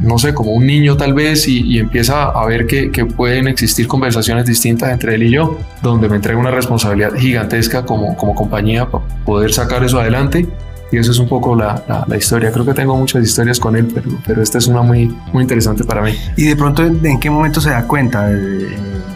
no 0.00 0.18
sé, 0.18 0.32
como 0.34 0.52
un 0.52 0.66
niño 0.66 0.96
tal 0.96 1.14
vez 1.14 1.48
y, 1.48 1.60
y 1.60 1.78
empieza 1.78 2.24
a 2.24 2.46
ver 2.46 2.66
que, 2.66 2.90
que, 2.90 3.04
pueden 3.04 3.48
existir 3.48 3.88
conversaciones 3.88 4.46
distintas 4.46 4.90
entre 4.90 5.14
él 5.14 5.24
y 5.24 5.30
yo, 5.30 5.58
donde 5.82 6.08
me 6.08 6.16
entrega 6.16 6.38
una 6.38 6.50
responsabilidad 6.50 7.14
gigantesca 7.14 7.84
como, 7.84 8.16
como 8.16 8.34
compañía 8.34 8.86
para 8.86 9.04
poder 9.24 9.52
sacar 9.52 9.82
eso 9.84 9.98
adelante 9.98 10.46
y 10.90 10.98
eso 10.98 11.12
es 11.12 11.18
un 11.18 11.28
poco 11.28 11.54
la, 11.54 11.82
la, 11.88 12.04
la, 12.06 12.16
historia. 12.16 12.50
Creo 12.50 12.64
que 12.64 12.74
tengo 12.74 12.96
muchas 12.96 13.22
historias 13.22 13.60
con 13.60 13.76
él, 13.76 13.88
pero, 13.92 14.10
pero 14.26 14.42
esta 14.42 14.58
es 14.58 14.66
una 14.66 14.82
muy, 14.82 15.14
muy 15.32 15.42
interesante 15.42 15.84
para 15.84 16.02
mí. 16.02 16.12
¿Y 16.36 16.46
de 16.46 16.56
pronto 16.56 16.84
en 16.84 17.20
qué 17.20 17.30
momento 17.30 17.60
se 17.60 17.70
da 17.70 17.86
cuenta? 17.86 18.30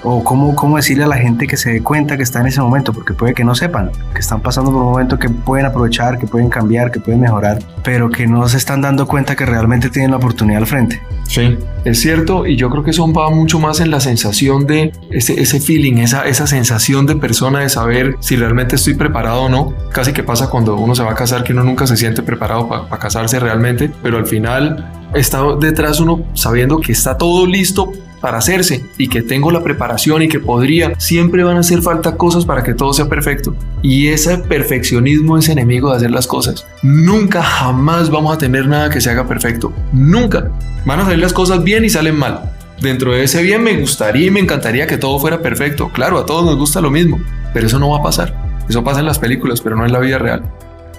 ¿O 0.04 0.22
cómo, 0.24 0.54
cómo 0.56 0.76
decirle 0.76 1.04
a 1.04 1.06
la 1.06 1.16
gente 1.16 1.46
que 1.46 1.56
se 1.56 1.70
dé 1.70 1.82
cuenta 1.82 2.16
que 2.16 2.24
está 2.24 2.40
en 2.40 2.48
ese 2.48 2.60
momento? 2.60 2.92
Porque 2.92 3.14
puede 3.14 3.34
que 3.34 3.44
no 3.44 3.54
sepan, 3.54 3.90
que 4.12 4.20
están 4.20 4.40
pasando 4.40 4.72
por 4.72 4.82
un 4.82 4.90
momento 4.90 5.18
que 5.18 5.28
pueden 5.28 5.64
aprovechar, 5.66 6.18
que 6.18 6.26
pueden 6.26 6.50
cambiar, 6.50 6.90
que 6.90 7.00
pueden 7.00 7.20
mejorar, 7.20 7.58
pero 7.84 8.10
que 8.10 8.26
no 8.26 8.48
se 8.48 8.56
están 8.56 8.80
dando 8.80 9.06
cuenta 9.06 9.36
que 9.36 9.46
realmente 9.46 9.90
tienen 9.90 10.10
la 10.10 10.16
oportunidad 10.16 10.60
al 10.60 10.66
frente. 10.66 11.00
Sí, 11.28 11.56
es 11.84 12.00
cierto, 12.00 12.46
y 12.46 12.56
yo 12.56 12.70
creo 12.70 12.84
que 12.84 12.90
eso 12.90 13.10
va 13.12 13.30
mucho 13.30 13.58
más 13.58 13.80
en 13.80 13.90
la 13.90 14.00
sensación 14.00 14.66
de 14.66 14.92
ese, 15.10 15.60
feeling, 15.60 15.98
esa, 15.98 16.46
sensación 16.46 17.06
de 17.06 17.16
persona 17.16 17.60
de 17.60 17.68
saber 17.68 18.16
si 18.20 18.36
realmente 18.36 18.76
estoy 18.76 18.94
preparado 18.94 19.42
o 19.42 19.48
no. 19.48 19.74
Casi 19.90 20.12
que 20.12 20.22
pasa 20.22 20.48
cuando 20.48 20.76
uno 20.76 20.94
se 20.94 21.02
va 21.02 21.12
a 21.12 21.14
casar 21.14 21.42
que 21.42 21.52
uno 21.52 21.64
nunca 21.64 21.86
se 21.86 21.96
siente 21.96 22.22
preparado 22.22 22.68
para 22.68 22.88
pa 22.88 22.98
casarse 22.98 23.40
realmente, 23.40 23.90
pero 24.02 24.18
al 24.18 24.26
final 24.26 24.92
está 25.14 25.42
detrás 25.60 26.00
uno 26.00 26.24
sabiendo 26.34 26.78
que 26.78 26.92
está 26.92 27.18
todo 27.18 27.46
listo 27.46 27.92
para 28.22 28.38
hacerse 28.38 28.86
y 28.96 29.08
que 29.08 29.20
tengo 29.20 29.50
la 29.50 29.62
preparación 29.62 30.22
y 30.22 30.28
que 30.28 30.40
podría, 30.40 30.98
siempre 30.98 31.42
van 31.42 31.58
a 31.58 31.60
hacer 31.60 31.82
falta 31.82 32.16
cosas 32.16 32.46
para 32.46 32.62
que 32.62 32.72
todo 32.72 32.94
sea 32.94 33.08
perfecto. 33.08 33.54
Y 33.82 34.08
ese 34.08 34.38
perfeccionismo 34.38 35.36
es 35.36 35.50
enemigo 35.50 35.90
de 35.90 35.96
hacer 35.98 36.12
las 36.12 36.26
cosas. 36.26 36.64
Nunca, 36.82 37.42
jamás 37.42 38.08
vamos 38.08 38.34
a 38.34 38.38
tener 38.38 38.66
nada 38.66 38.88
que 38.88 39.00
se 39.00 39.10
haga 39.10 39.28
perfecto. 39.28 39.72
Nunca. 39.92 40.50
Van 40.86 41.00
a 41.00 41.04
salir 41.04 41.18
las 41.18 41.32
cosas 41.32 41.62
bien 41.62 41.84
y 41.84 41.90
salen 41.90 42.16
mal. 42.16 42.52
Dentro 42.80 43.12
de 43.12 43.24
ese 43.24 43.42
bien 43.42 43.62
me 43.62 43.76
gustaría 43.78 44.26
y 44.26 44.30
me 44.30 44.40
encantaría 44.40 44.86
que 44.86 44.98
todo 44.98 45.18
fuera 45.18 45.42
perfecto. 45.42 45.90
Claro, 45.90 46.18
a 46.18 46.26
todos 46.26 46.44
nos 46.44 46.56
gusta 46.56 46.80
lo 46.80 46.90
mismo, 46.90 47.20
pero 47.52 47.66
eso 47.66 47.78
no 47.78 47.90
va 47.90 47.98
a 47.98 48.02
pasar. 48.02 48.34
Eso 48.68 48.84
pasa 48.84 49.00
en 49.00 49.06
las 49.06 49.18
películas, 49.18 49.60
pero 49.60 49.76
no 49.76 49.84
en 49.84 49.92
la 49.92 49.98
vida 49.98 50.18
real. 50.18 50.42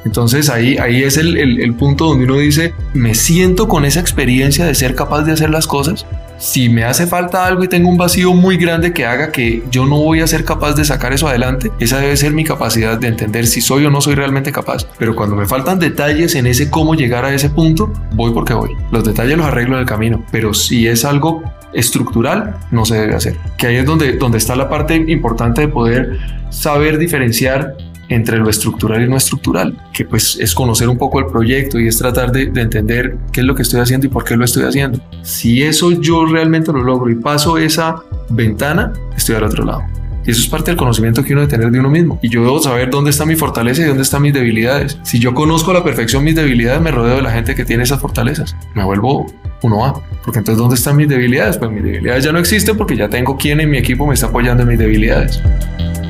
Entonces 0.05 0.49
ahí, 0.49 0.77
ahí 0.77 1.03
es 1.03 1.17
el, 1.17 1.37
el, 1.37 1.73
punto 1.75 2.05
donde 2.05 2.25
uno 2.25 2.37
dice, 2.37 2.73
me 2.93 3.15
siento 3.15 3.67
con 3.67 3.85
esa 3.85 3.99
experiencia 3.99 4.65
de 4.65 4.75
ser 4.75 4.95
capaz 4.95 5.23
de 5.23 5.31
hacer 5.31 5.49
las 5.49 5.67
cosas. 5.67 6.05
Si 6.37 6.67
me 6.67 6.83
hace 6.83 7.07
falta 7.07 7.45
algo 7.45 7.63
y 7.63 7.69
tengo 7.69 7.89
un 7.89 7.95
vacío 7.95 8.33
muy 8.33 8.57
grande 8.57 8.91
que 8.91 9.05
haga 9.05 9.31
que 9.31 9.63
yo 9.71 9.85
no 9.85 9.97
voy 9.97 10.19
a 10.19 10.27
ser 10.27 10.43
capaz 10.43 10.73
de 10.73 10.83
sacar 10.83 11.13
eso 11.13 11.27
adelante, 11.27 11.71
esa 11.79 11.99
debe 11.99 12.17
ser 12.17 12.33
mi 12.33 12.43
capacidad 12.43 12.97
de 12.97 13.07
entender 13.07 13.47
si 13.47 13.61
soy 13.61 13.85
o 13.85 13.89
no 13.89 14.01
soy 14.01 14.15
realmente 14.15 14.51
capaz. 14.51 14.85
Pero 14.99 15.15
cuando 15.15 15.37
me 15.37 15.45
faltan 15.45 15.79
detalles 15.79 16.35
en 16.35 16.47
ese 16.47 16.69
cómo 16.69 16.95
llegar 16.95 17.23
a 17.23 17.33
ese 17.33 17.49
punto, 17.49 17.93
voy 18.11 18.33
porque 18.33 18.53
voy. 18.53 18.71
Los 18.91 19.05
detalles 19.05 19.37
los 19.37 19.47
arreglo 19.47 19.75
en 19.75 19.81
el 19.81 19.85
camino. 19.85 20.25
Pero 20.31 20.53
si 20.53 20.85
es 20.85 21.05
algo 21.05 21.43
estructural, 21.71 22.57
no 22.71 22.83
se 22.85 22.95
debe 22.95 23.15
hacer. 23.15 23.37
Que 23.57 23.67
ahí 23.67 23.75
es 23.77 23.85
donde, 23.85 24.13
donde 24.13 24.37
está 24.37 24.55
la 24.55 24.69
parte 24.69 24.95
importante 24.95 25.61
de 25.61 25.67
poder 25.69 26.19
saber 26.49 26.97
diferenciar 26.97 27.75
entre 28.09 28.37
lo 28.37 28.49
estructural 28.49 29.03
y 29.03 29.09
no 29.09 29.17
estructural, 29.17 29.77
que 29.93 30.05
pues 30.05 30.37
es 30.39 30.53
conocer 30.53 30.89
un 30.89 30.97
poco 30.97 31.19
el 31.19 31.25
proyecto 31.27 31.79
y 31.79 31.87
es 31.87 31.97
tratar 31.97 32.31
de, 32.31 32.47
de 32.47 32.61
entender 32.61 33.17
qué 33.31 33.41
es 33.41 33.45
lo 33.45 33.55
que 33.55 33.61
estoy 33.61 33.79
haciendo 33.79 34.07
y 34.07 34.09
por 34.09 34.23
qué 34.23 34.35
lo 34.35 34.45
estoy 34.45 34.63
haciendo. 34.63 34.99
Si 35.21 35.63
eso 35.63 35.91
yo 35.91 36.25
realmente 36.25 36.71
lo 36.71 36.83
logro 36.83 37.09
y 37.09 37.15
paso 37.15 37.57
esa 37.57 37.95
ventana, 38.29 38.93
estoy 39.15 39.35
al 39.35 39.43
otro 39.43 39.65
lado. 39.65 39.83
Y 40.25 40.31
eso 40.31 40.39
es 40.39 40.47
parte 40.47 40.71
del 40.71 40.77
conocimiento 40.77 41.23
que 41.23 41.33
uno 41.33 41.41
debe 41.41 41.51
tener 41.51 41.71
de 41.71 41.79
uno 41.79 41.89
mismo. 41.89 42.19
Y 42.21 42.29
yo 42.29 42.43
debo 42.43 42.59
saber 42.59 42.89
dónde 42.89 43.09
está 43.09 43.25
mi 43.25 43.35
fortaleza 43.35 43.81
y 43.81 43.85
dónde 43.85 44.03
están 44.03 44.21
mis 44.21 44.33
debilidades. 44.33 44.97
Si 45.03 45.19
yo 45.19 45.33
conozco 45.33 45.71
a 45.71 45.73
la 45.73 45.83
perfección 45.83 46.23
mis 46.23 46.35
debilidades, 46.35 46.81
me 46.81 46.91
rodeo 46.91 47.17
de 47.17 47.21
la 47.21 47.31
gente 47.31 47.55
que 47.55 47.65
tiene 47.65 47.83
esas 47.83 47.99
fortalezas. 47.99 48.55
Me 48.73 48.83
vuelvo 48.83 49.25
uno 49.61 49.85
A. 49.85 50.01
Porque 50.23 50.39
entonces, 50.39 50.57
¿dónde 50.57 50.75
están 50.75 50.95
mis 50.95 51.09
debilidades? 51.09 51.57
Pues 51.57 51.71
mis 51.71 51.83
debilidades 51.83 52.23
ya 52.23 52.31
no 52.31 52.39
existen 52.39 52.77
porque 52.77 52.95
ya 52.95 53.09
tengo 53.09 53.37
quien 53.37 53.59
en 53.59 53.69
mi 53.69 53.77
equipo 53.77 54.07
me 54.07 54.13
está 54.13 54.27
apoyando 54.27 54.63
en 54.63 54.69
mis 54.69 54.79
debilidades. 54.79 55.41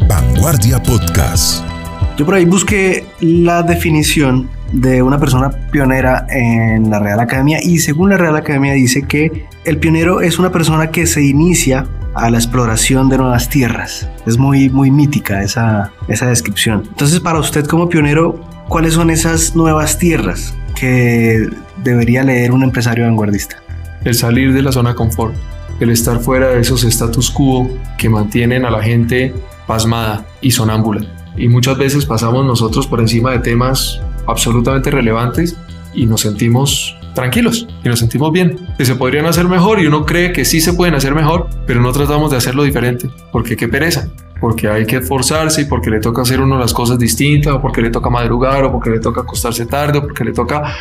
Vanguardia 0.08 0.82
Podcast. 0.82 1.73
Yo 2.16 2.26
por 2.26 2.36
ahí 2.36 2.46
busqué 2.46 3.06
la 3.22 3.64
definición 3.64 4.48
de 4.72 5.02
una 5.02 5.20
persona 5.20 5.50
pionera 5.72 6.28
en 6.30 6.92
la 6.92 7.00
Real 7.00 7.20
Academia 7.20 7.58
y 7.62 7.80
según 7.80 8.12
la 8.12 8.18
Real 8.18 8.36
Academia 8.36 8.74
dice 8.74 9.02
que 9.08 9.48
el 9.66 9.78
pionero 9.80 10.22
es 10.22 10.38
una 10.38 10.52
persona 10.52 10.92
que 10.92 11.08
se 11.08 11.24
inicia 11.24 11.88
a 12.14 12.30
la 12.30 12.38
exploración 12.38 13.10
de 13.10 13.18
nuevas 13.18 13.50
tierras. 13.50 14.08
Es 14.28 14.38
muy, 14.38 14.70
muy 14.70 14.92
mítica 14.92 15.42
esa, 15.42 15.92
esa 16.08 16.28
descripción. 16.28 16.84
Entonces, 16.88 17.20
para 17.20 17.40
usted 17.40 17.66
como 17.66 17.90
pionero, 17.90 18.40
¿cuáles 18.68 18.94
son 18.94 19.10
esas 19.10 19.56
nuevas 19.56 19.98
tierras 19.98 20.54
que 20.80 21.50
debería 21.84 22.22
leer 22.22 22.52
un 22.52 22.62
empresario 22.62 23.06
vanguardista? 23.06 23.58
El 24.04 24.14
salir 24.14 24.54
de 24.54 24.62
la 24.62 24.72
zona 24.72 24.94
confort, 24.94 25.34
el 25.80 25.90
estar 25.90 26.20
fuera 26.20 26.50
de 26.50 26.60
esos 26.60 26.84
status 26.84 27.32
quo 27.32 27.68
que 27.98 28.08
mantienen 28.08 28.66
a 28.66 28.70
la 28.70 28.84
gente 28.84 29.34
pasmada 29.66 30.28
y 30.42 30.52
sonámbula. 30.52 31.23
Y 31.36 31.48
muchas 31.48 31.78
veces 31.78 32.06
pasamos 32.06 32.46
nosotros 32.46 32.88
por 32.88 33.00
encima 33.00 33.32
de 33.32 33.40
temas 33.40 34.00
absolutamente 34.28 34.92
relevantes 34.92 35.58
y 35.94 36.06
nos 36.06 36.22
sentimos 36.22 36.96
tranquilos 37.14 37.68
y 37.84 37.90
nos 37.90 38.00
sentimos 38.00 38.32
bien. 38.32 38.58
Que 38.78 38.86
se 38.86 38.96
podrían 38.96 39.26
hacer 39.26 39.48
mejor 39.48 39.80
y 39.80 39.88
uno 39.88 40.06
cree 40.06 40.32
que 40.32 40.46
sí 40.46 40.62
se 40.62 40.74
pueden 40.74 40.96
hacer 40.96 41.16
mejor, 41.16 41.50
pero 41.66 41.82
no 41.82 41.92
tratamos 41.92 42.32
de 42.32 42.38
hacerlo 42.38 42.64
diferente. 42.64 43.10
Porque 43.32 43.56
qué 43.56 43.68
pereza. 43.68 44.10
Porque 44.40 44.68
hay 44.68 44.86
que 44.86 44.98
esforzarse 44.98 45.62
y 45.62 45.66
porque 45.66 45.90
le 45.90 46.00
toca 46.00 46.22
hacer 46.22 46.42
uno 46.42 46.58
las 46.58 46.74
cosas 46.74 47.00
distintas, 47.00 47.54
o 47.54 47.62
porque 47.62 47.82
le 47.82 47.90
toca 47.90 48.10
madrugar, 48.10 48.64
o 48.66 48.72
porque 48.72 48.90
le 48.90 49.00
toca 49.00 49.22
acostarse 49.22 49.66
tarde, 49.66 50.00
o 50.00 50.02
porque 50.02 50.24
le 50.24 50.34
toca 50.34 50.76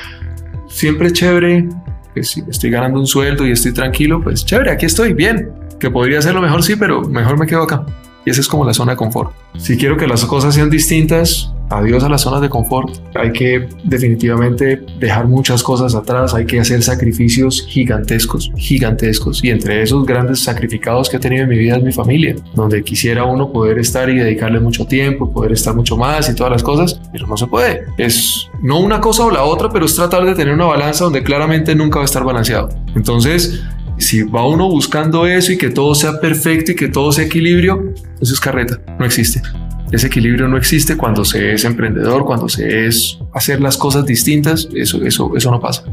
siempre 0.68 1.12
chévere. 1.12 1.68
Que 2.14 2.24
si 2.24 2.42
estoy 2.48 2.70
ganando 2.70 2.98
un 2.98 3.06
sueldo 3.06 3.46
y 3.46 3.52
estoy 3.52 3.72
tranquilo, 3.72 4.20
pues 4.20 4.44
chévere, 4.44 4.72
aquí 4.72 4.86
estoy 4.86 5.12
bien. 5.12 5.52
Que 5.78 5.90
podría 5.90 6.18
hacerlo 6.18 6.42
mejor, 6.42 6.62
sí, 6.62 6.76
pero 6.76 7.02
mejor 7.02 7.38
me 7.38 7.46
quedo 7.46 7.62
acá. 7.62 7.84
Y 8.24 8.30
esa 8.30 8.40
es 8.40 8.48
como 8.48 8.64
la 8.64 8.74
zona 8.74 8.92
de 8.92 8.96
confort. 8.96 9.32
Si 9.58 9.76
quiero 9.76 9.96
que 9.96 10.06
las 10.06 10.24
cosas 10.24 10.54
sean 10.54 10.70
distintas, 10.70 11.52
adiós 11.72 12.04
a 12.04 12.08
las 12.08 12.22
zonas 12.22 12.40
de 12.40 12.48
confort. 12.48 12.90
Hay 13.14 13.32
que 13.32 13.68
definitivamente 13.84 14.82
dejar 14.98 15.26
muchas 15.26 15.62
cosas 15.62 15.94
atrás, 15.94 16.34
hay 16.34 16.46
que 16.46 16.60
hacer 16.60 16.82
sacrificios 16.82 17.66
gigantescos, 17.68 18.50
gigantescos. 18.56 19.42
Y 19.42 19.50
entre 19.50 19.82
esos 19.82 20.06
grandes 20.06 20.40
sacrificados 20.40 21.08
que 21.08 21.16
he 21.16 21.20
tenido 21.20 21.44
en 21.44 21.48
mi 21.48 21.58
vida 21.58 21.76
es 21.76 21.82
mi 21.82 21.92
familia, 21.92 22.36
donde 22.54 22.82
quisiera 22.82 23.24
uno 23.24 23.50
poder 23.50 23.78
estar 23.78 24.08
y 24.08 24.16
dedicarle 24.16 24.60
mucho 24.60 24.86
tiempo, 24.86 25.30
poder 25.32 25.52
estar 25.52 25.74
mucho 25.74 25.96
más 25.96 26.28
y 26.28 26.34
todas 26.34 26.52
las 26.52 26.62
cosas, 26.62 27.00
pero 27.12 27.26
no 27.26 27.36
se 27.36 27.46
puede. 27.46 27.86
Es 27.98 28.48
no 28.62 28.80
una 28.80 29.00
cosa 29.00 29.24
o 29.24 29.30
la 29.30 29.44
otra, 29.44 29.70
pero 29.70 29.86
es 29.86 29.94
tratar 29.94 30.24
de 30.24 30.34
tener 30.34 30.54
una 30.54 30.66
balanza 30.66 31.04
donde 31.04 31.22
claramente 31.22 31.74
nunca 31.74 31.98
va 31.98 32.04
a 32.04 32.06
estar 32.06 32.24
balanceado. 32.24 32.68
Entonces, 32.94 33.62
si 33.98 34.22
va 34.22 34.46
uno 34.46 34.68
buscando 34.68 35.26
eso 35.26 35.52
y 35.52 35.58
que 35.58 35.70
todo 35.70 35.94
sea 35.94 36.20
perfecto 36.20 36.72
y 36.72 36.74
que 36.74 36.88
todo 36.88 37.12
sea 37.12 37.24
equilibrio, 37.24 37.92
eso 38.20 38.34
es 38.34 38.40
carreta, 38.40 38.80
no 38.98 39.04
existe. 39.04 39.42
Ese 39.90 40.06
equilibrio 40.06 40.48
no 40.48 40.56
existe 40.56 40.96
cuando 40.96 41.24
se 41.24 41.52
es 41.52 41.64
emprendedor, 41.64 42.24
cuando 42.24 42.48
se 42.48 42.86
es 42.86 43.18
hacer 43.34 43.60
las 43.60 43.76
cosas 43.76 44.06
distintas, 44.06 44.68
eso, 44.74 45.04
eso, 45.04 45.36
eso 45.36 45.50
no 45.50 45.60
pasa. 45.60 45.84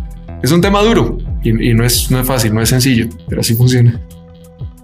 Es 0.42 0.52
un 0.54 0.62
tema 0.62 0.82
duro 0.82 1.18
y, 1.44 1.74
no, 1.74 1.84
es, 1.84 2.10
no 2.10 2.20
es 2.20 2.26
fácil, 2.26 2.54
no 2.54 2.62
es 2.62 2.70
sencillo, 2.70 3.10
pero 3.28 3.42
así 3.42 3.56
funciona. 3.56 4.00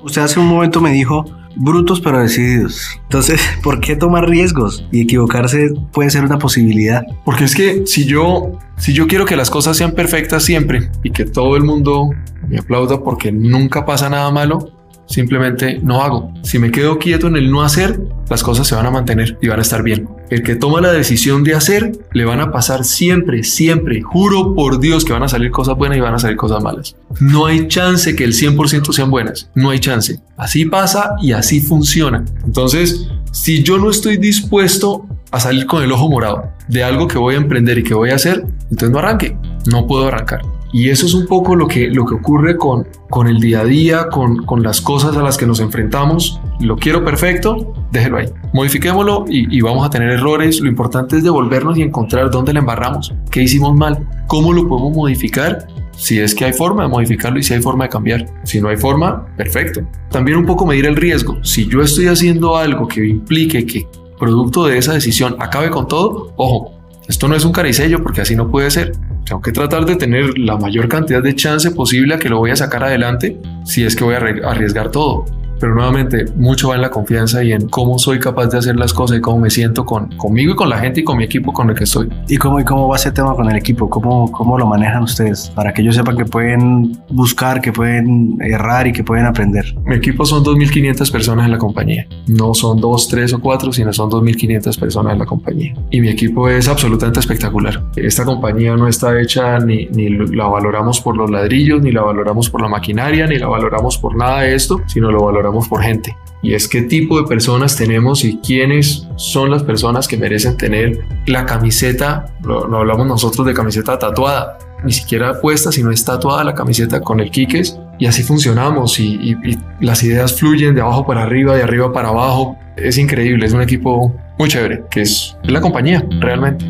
Usted 0.03 0.22
hace 0.22 0.39
un 0.39 0.48
momento 0.48 0.81
me 0.81 0.91
dijo, 0.91 1.25
brutos 1.55 2.01
pero 2.01 2.19
decididos. 2.19 3.00
Entonces, 3.03 3.41
¿por 3.63 3.79
qué 3.79 3.95
tomar 3.95 4.29
riesgos? 4.29 4.85
Y 4.91 5.01
equivocarse 5.01 5.69
puede 5.91 6.09
ser 6.09 6.24
una 6.24 6.38
posibilidad. 6.38 7.03
Porque 7.24 7.45
es 7.45 7.55
que 7.55 7.85
si 7.85 8.05
yo, 8.05 8.59
si 8.77 8.93
yo 8.93 9.07
quiero 9.07 9.25
que 9.25 9.35
las 9.35 9.50
cosas 9.50 9.77
sean 9.77 9.91
perfectas 9.93 10.43
siempre 10.43 10.89
y 11.03 11.12
que 11.12 11.25
todo 11.25 11.55
el 11.55 11.63
mundo 11.63 12.09
me 12.47 12.59
aplauda 12.59 13.01
porque 13.03 13.31
nunca 13.31 13.85
pasa 13.85 14.09
nada 14.09 14.29
malo, 14.31 14.71
simplemente 15.07 15.79
no 15.83 16.01
hago. 16.01 16.33
Si 16.43 16.59
me 16.59 16.71
quedo 16.71 16.97
quieto 17.00 17.27
en 17.27 17.35
el 17.35 17.51
no 17.51 17.63
hacer, 17.63 18.00
las 18.29 18.43
cosas 18.43 18.67
se 18.67 18.75
van 18.75 18.85
a 18.85 18.91
mantener 18.91 19.38
y 19.41 19.47
van 19.47 19.59
a 19.59 19.62
estar 19.62 19.83
bien. 19.83 20.07
El 20.29 20.43
que 20.43 20.55
toma 20.55 20.81
la 20.81 20.91
decisión 20.91 21.43
de 21.43 21.53
hacer, 21.53 21.91
le 22.13 22.25
van 22.25 22.41
a 22.41 22.51
pasar 22.51 22.83
siempre, 22.83 23.43
siempre, 23.43 24.01
juro 24.01 24.55
por 24.55 24.79
Dios 24.79 25.05
que 25.05 25.13
van 25.13 25.24
a 25.24 25.27
salir 25.27 25.51
cosas 25.51 25.75
buenas 25.77 25.97
y 25.97 26.01
van 26.01 26.15
a 26.15 26.19
salir 26.19 26.38
cosas 26.38 26.63
malas. 26.63 26.95
No 27.19 27.45
hay 27.45 27.67
chance 27.67 28.15
que 28.15 28.24
el 28.24 28.33
100% 28.33 28.91
sean 28.91 29.12
buenas, 29.12 29.50
no 29.53 29.69
hay 29.69 29.79
chance. 29.79 30.19
Así 30.38 30.65
pasa 30.65 31.15
y 31.21 31.31
así 31.33 31.62
funciona. 31.62 32.25
Entonces, 32.43 33.07
si 33.31 33.63
yo 33.63 33.77
no 33.77 33.91
estoy 33.91 34.17
dispuesto 34.17 35.05
a 35.31 35.39
salir 35.39 35.65
con 35.65 35.83
el 35.83 35.91
ojo 35.91 36.09
morado 36.09 36.51
de 36.67 36.83
algo 36.83 37.07
que 37.07 37.17
voy 37.17 37.35
a 37.35 37.38
emprender 37.38 37.77
y 37.77 37.83
que 37.83 37.93
voy 37.93 38.09
a 38.09 38.15
hacer, 38.15 38.45
entonces 38.71 38.89
no 38.89 39.00
arranque, 39.00 39.38
no 39.67 39.85
puedo 39.85 40.07
arrancar. 40.07 40.54
Y 40.72 40.89
eso 40.89 41.05
es 41.05 41.13
un 41.13 41.25
poco 41.25 41.55
lo 41.55 41.67
que, 41.67 41.88
lo 41.89 42.05
que 42.05 42.15
ocurre 42.15 42.57
con, 42.57 42.88
con 43.10 43.27
el 43.27 43.39
día 43.39 43.62
a 43.62 43.63
día, 43.63 44.07
con, 44.10 44.45
con 44.45 44.62
las 44.62 44.81
cosas 44.81 45.15
a 45.15 45.22
las 45.22 45.38
que 45.38 45.45
nos 45.45 45.60
enfrentamos. 45.60 46.41
Lo 46.60 46.75
quiero 46.75 47.03
perfecto, 47.03 47.74
déjelo 47.91 48.17
ahí. 48.17 48.25
Modifiquémoslo 48.53 49.25
y, 49.27 49.62
vamos 49.62 49.86
a 49.86 49.89
tener 49.89 50.10
errores. 50.10 50.60
Lo 50.60 50.67
importante 50.67 51.17
es 51.17 51.24
devolvernos 51.24 51.77
y 51.77 51.81
encontrar 51.81 52.29
dónde 52.29 52.53
le 52.53 52.60
embarramos, 52.60 53.13
qué 53.31 53.41
hicimos 53.41 53.75
mal, 53.75 54.07
cómo 54.27 54.53
lo 54.53 54.67
podemos 54.67 54.95
modificar 54.95 55.67
si 55.98 56.19
es 56.19 56.36
que 56.36 56.45
hay 56.45 56.53
forma 56.53 56.84
de 56.84 56.89
modificarlo 56.89 57.39
y 57.39 57.43
si 57.43 57.53
hay 57.53 57.62
forma 57.62 57.86
de 57.86 57.89
cambiar. 57.89 58.25
Si 58.43 58.60
no 58.60 58.67
hay 58.67 58.77
forma, 58.77 59.25
perfecto. 59.38 59.81
También 60.10 60.38
un 60.38 60.45
poco 60.45 60.65
medir 60.65 60.86
el 60.86 60.95
riesgo. 60.95 61.43
Si 61.43 61.67
yo 61.67 61.81
estoy 61.81 62.07
haciendo 62.07 62.57
algo 62.57 62.88
que 62.88 63.05
implique 63.05 63.65
que 63.65 63.88
producto 64.19 64.65
de 64.65 64.77
esa 64.77 64.93
decisión 64.93 65.36
acabe 65.39 65.69
con 65.69 65.88
todo, 65.88 66.34
ojo, 66.36 66.72
esto 67.07 67.27
no 67.27 67.36
es 67.36 67.45
un 67.45 67.51
caricello 67.51 68.01
porque 68.01 68.22
así 68.22 68.36
no 68.36 68.50
puede 68.50 68.72
ser. 68.72 68.93
Tengo 69.25 69.41
que 69.41 69.51
tratar 69.51 69.86
de 69.86 69.96
tener 69.96 70.38
la 70.38 70.55
mayor 70.55 70.88
cantidad 70.88 71.22
de 71.22 71.36
chance 71.36 71.72
posible 71.72 72.13
a 72.13 72.20
que 72.20 72.29
lo 72.29 72.38
voy 72.38 72.51
a 72.51 72.55
sacar 72.55 72.84
adelante 72.84 73.41
si 73.65 73.84
es 73.84 73.96
que 73.96 74.03
voy 74.03 74.13
a 74.13 74.17
arriesgar 74.17 74.91
todo. 74.91 75.25
Pero 75.59 75.74
nuevamente, 75.74 76.25
mucho 76.35 76.69
va 76.69 76.75
en 76.75 76.81
la 76.81 76.89
confianza 76.89 77.43
y 77.43 77.51
en 77.51 77.67
cómo 77.69 77.97
soy 77.97 78.19
capaz 78.19 78.47
de 78.47 78.57
hacer 78.57 78.75
las 78.75 78.93
cosas 78.93 79.17
y 79.17 79.21
cómo 79.21 79.39
me 79.39 79.50
siento 79.50 79.85
con, 79.85 80.09
conmigo 80.17 80.53
y 80.53 80.55
con 80.55 80.69
la 80.69 80.79
gente 80.79 81.01
y 81.01 81.03
con 81.03 81.17
mi 81.17 81.24
equipo 81.24 81.53
con 81.53 81.69
el 81.69 81.75
que 81.75 81.85
estoy. 81.85 82.09
¿Y 82.27 82.38
cómo, 82.38 82.59
y 82.59 82.63
cómo 82.63 82.88
va 82.88 82.97
ese 82.97 83.12
tema 83.12 83.33
con 83.35 83.50
el 83.50 83.55
equipo? 83.55 83.89
¿Cómo, 83.89 84.31
¿Cómo 84.31 84.57
lo 84.57 84.65
manejan 84.65 85.03
ustedes? 85.03 85.51
Para 85.55 85.74
que 85.74 85.81
ellos 85.81 85.95
sepan 85.95 86.17
que 86.17 86.25
pueden 86.25 86.97
buscar, 87.09 87.62
que 87.62 87.71
pueden 87.71 88.38
errar 88.41 88.88
y 88.88 88.93
que 88.93 89.03
pueden 89.03 89.25
aprender. 89.25 89.74
Mi 89.85 89.95
equipo 89.95 90.25
son 90.25 90.43
2.500 90.43 91.12
personas 91.12 91.45
en 91.45 91.51
la 91.51 91.57
compañía. 91.57 92.07
No 92.27 92.53
son 92.53 92.79
2, 92.81 93.07
3 93.07 93.33
o 93.33 93.39
4, 93.39 93.74
sino 93.74 93.93
son 93.93 94.09
2.500 94.09 94.79
personas 94.79 95.13
en 95.13 95.19
la 95.19 95.25
compañía. 95.25 95.74
Y 95.91 96.01
mi 96.01 96.09
equipo 96.09 96.50
es 96.50 96.67
absolutamente 96.67 97.19
espectacular. 97.19 97.81
Esta 97.95 98.25
compañía 98.25 98.75
no 98.75 98.88
está 98.88 99.19
hecha 99.19 99.59
ni, 99.59 99.85
ni 99.88 100.09
la 100.09 100.47
valoramos 100.47 101.01
por 101.01 101.15
los 101.15 101.29
ladrillos, 101.29 101.81
ni 101.81 101.91
la 101.91 102.01
valoramos 102.01 102.50
por 102.50 102.62
la 102.62 102.67
maquinaria, 102.67 103.27
ni 103.27 103.38
la 103.38 103.47
valoramos 103.47 103.97
por 103.97 104.15
nada 104.15 104.41
de 104.41 104.55
esto, 104.55 104.81
sino 104.88 105.12
lo 105.12 105.24
valoramos 105.24 105.44
por 105.51 105.81
gente. 105.81 106.15
Y 106.41 106.53
es 106.53 106.67
qué 106.67 106.83
tipo 106.83 107.19
de 107.19 107.27
personas 107.27 107.75
tenemos 107.75 108.23
y 108.23 108.37
quiénes 108.37 109.07
son 109.15 109.49
las 109.49 109.63
personas 109.63 110.07
que 110.07 110.17
merecen 110.17 110.57
tener 110.57 110.99
la 111.25 111.45
camiseta, 111.45 112.27
no, 112.43 112.77
hablamos 112.77 113.07
nosotros 113.07 113.47
de 113.47 113.53
camiseta 113.53 113.97
tatuada, 113.97 114.57
ni 114.83 114.91
siquiera 114.91 115.41
puesta, 115.41 115.71
sino 115.71 115.89
es 115.89 116.05
tatuada 116.05 116.43
la 116.43 116.53
camiseta 116.53 117.01
con 117.01 117.19
el 117.19 117.31
Quiques. 117.31 117.79
Y 117.97 118.05
así 118.05 118.21
funcionamos 118.21 118.99
y, 118.99 119.15
y, 119.15 119.31
y 119.43 119.57
las 119.79 120.03
ideas 120.03 120.37
fluyen 120.37 120.75
de 120.75 120.81
abajo 120.81 121.07
para 121.07 121.23
arriba, 121.23 121.55
de 121.55 121.63
arriba 121.63 121.91
para 121.91 122.09
abajo. 122.09 122.57
Es 122.75 122.97
increíble, 122.97 123.45
es 123.45 123.53
un 123.53 123.61
equipo 123.61 124.13
muy 124.37 124.49
chévere, 124.49 124.83
que 124.91 125.01
es 125.01 125.35
la 125.43 125.61
compañía 125.61 126.05
realmente. 126.19 126.65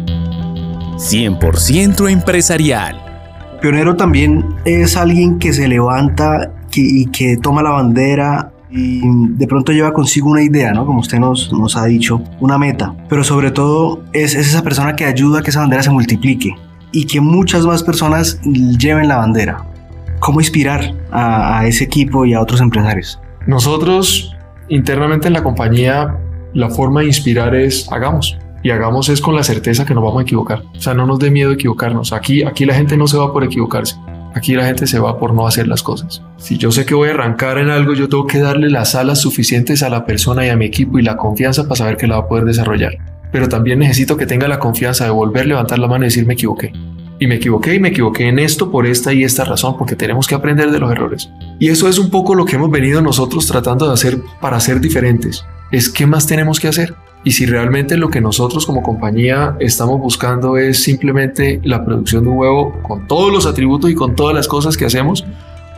100% 0.95 2.09
empresarial. 2.09 3.01
Pionero 3.59 3.95
también 3.95 4.45
es 4.63 4.95
alguien 4.95 5.39
que 5.39 5.51
se 5.51 5.67
levanta 5.67 6.51
y 6.73 7.07
que 7.07 7.37
toma 7.37 7.63
la 7.63 7.71
bandera 7.71 8.51
y 8.75 9.01
de 9.03 9.47
pronto 9.47 9.71
lleva 9.71 9.93
consigo 9.93 10.29
una 10.29 10.43
idea, 10.43 10.73
¿no? 10.73 10.85
Como 10.85 10.99
usted 10.99 11.17
nos, 11.17 11.77
ha 11.77 11.85
dicho, 11.85 12.21
una 12.41 12.57
meta. 12.57 12.93
Pero 13.07 13.23
sobre 13.23 13.51
todo 13.51 14.03
es, 14.11 14.35
es 14.35 14.47
esa 14.47 14.63
persona 14.63 14.95
que 14.95 15.05
ayuda 15.05 15.39
a 15.39 15.41
que 15.41 15.49
esa 15.49 15.61
bandera 15.61 15.81
se 15.81 15.91
multiplique 15.91 16.53
y 16.91 17.05
que 17.05 17.21
muchas 17.21 17.65
más 17.65 17.83
personas 17.83 18.39
lleven 18.43 19.07
la 19.07 19.17
bandera. 19.17 19.65
¿Cómo 20.19 20.41
inspirar 20.41 20.93
a, 21.11 21.59
a 21.59 21.67
ese 21.67 21.85
equipo 21.85 22.25
y 22.25 22.33
a 22.33 22.41
otros 22.41 22.59
empresarios? 22.59 23.19
Nosotros 23.47 24.35
internamente 24.67 25.27
en 25.27 25.33
la 25.33 25.43
compañía 25.43 26.17
la 26.53 26.69
forma 26.69 27.01
de 27.01 27.07
inspirar 27.07 27.55
es 27.55 27.91
hagamos. 27.91 28.37
Y 28.63 28.71
hagamos 28.71 29.09
es 29.09 29.21
con 29.21 29.35
la 29.35 29.43
certeza 29.43 29.85
que 29.85 29.93
nos 29.93 30.03
vamos 30.03 30.19
a 30.19 30.23
equivocar. 30.23 30.63
O 30.75 30.81
sea, 30.81 30.95
no 30.95 31.05
nos 31.05 31.19
dé 31.19 31.29
miedo 31.29 31.51
equivocarnos. 31.51 32.11
Aquí, 32.13 32.43
aquí 32.43 32.65
la 32.65 32.73
gente 32.73 32.97
no 32.97 33.05
se 33.05 33.15
va 33.15 33.31
por 33.31 33.43
equivocarse. 33.43 33.95
Aquí 34.35 34.53
la 34.53 34.65
gente 34.65 34.85
se 34.85 34.99
va 34.99 35.17
por 35.17 35.33
no 35.33 35.47
hacer 35.47 35.65
las 35.65 35.81
cosas. 35.81 36.21
Si 36.35 36.57
yo 36.57 36.69
sé 36.69 36.85
que 36.85 36.93
voy 36.93 37.07
a 37.07 37.13
arrancar 37.13 37.57
en 37.57 37.69
algo, 37.69 37.93
yo 37.93 38.09
tengo 38.09 38.27
que 38.27 38.39
darle 38.39 38.69
las 38.69 38.93
alas 38.93 39.21
suficientes 39.21 39.81
a 39.81 39.89
la 39.89 40.05
persona 40.05 40.45
y 40.45 40.49
a 40.49 40.57
mi 40.57 40.65
equipo 40.65 40.99
y 40.99 41.03
la 41.03 41.15
confianza 41.15 41.63
para 41.63 41.77
saber 41.77 41.95
que 41.95 42.05
la 42.05 42.17
va 42.17 42.25
a 42.25 42.27
poder 42.27 42.43
desarrollar. 42.43 42.97
pero 43.31 43.49
también 43.49 43.79
necesito 43.79 44.15
que 44.15 44.25
tenga 44.25 44.47
la 44.47 44.59
confianza 44.59 45.03
de 45.03 45.09
volver, 45.09 45.45
levantar 45.45 45.77
la 45.79 45.87
mano 45.87 46.05
y 46.05 46.07
decir 46.07 46.25
me 46.25 46.35
equivoqué. 46.35 46.71
Y 47.19 47.27
me 47.27 47.35
equivoqué 47.35 47.73
y 47.75 47.79
me 47.79 47.89
equivoqué 47.89 48.27
en 48.27 48.39
esto 48.39 48.71
por 48.71 48.85
esta 48.85 49.13
y 49.13 49.23
esta 49.23 49.45
razón, 49.45 49.77
porque 49.77 49.95
tenemos 49.95 50.27
que 50.27 50.35
aprender 50.35 50.71
de 50.71 50.79
los 50.79 50.91
errores. 50.91 51.29
Y 51.59 51.69
eso 51.69 51.89
es 51.89 51.97
un 51.97 52.09
poco 52.09 52.35
lo 52.35 52.45
que 52.45 52.57
hemos 52.57 52.71
venido 52.71 53.01
nosotros 53.01 53.47
tratando 53.47 53.87
de 53.87 53.93
hacer 53.93 54.19
para 54.41 54.59
ser 54.59 54.79
diferentes. 54.79 55.45
Es 55.71 55.89
qué 55.89 56.05
más 56.05 56.27
tenemos 56.27 56.59
que 56.59 56.67
hacer. 56.67 56.93
Y 57.25 57.31
si 57.31 57.47
realmente 57.47 57.97
lo 57.97 58.09
que 58.09 58.21
nosotros 58.21 58.67
como 58.67 58.83
compañía 58.83 59.57
estamos 59.59 59.99
buscando 59.99 60.57
es 60.57 60.83
simplemente 60.83 61.59
la 61.63 61.83
producción 61.83 62.23
de 62.23 62.29
un 62.29 62.37
huevo 62.37 62.73
con 62.83 63.07
todos 63.07 63.33
los 63.33 63.47
atributos 63.47 63.89
y 63.89 63.95
con 63.95 64.15
todas 64.15 64.35
las 64.35 64.47
cosas 64.47 64.77
que 64.77 64.85
hacemos, 64.85 65.25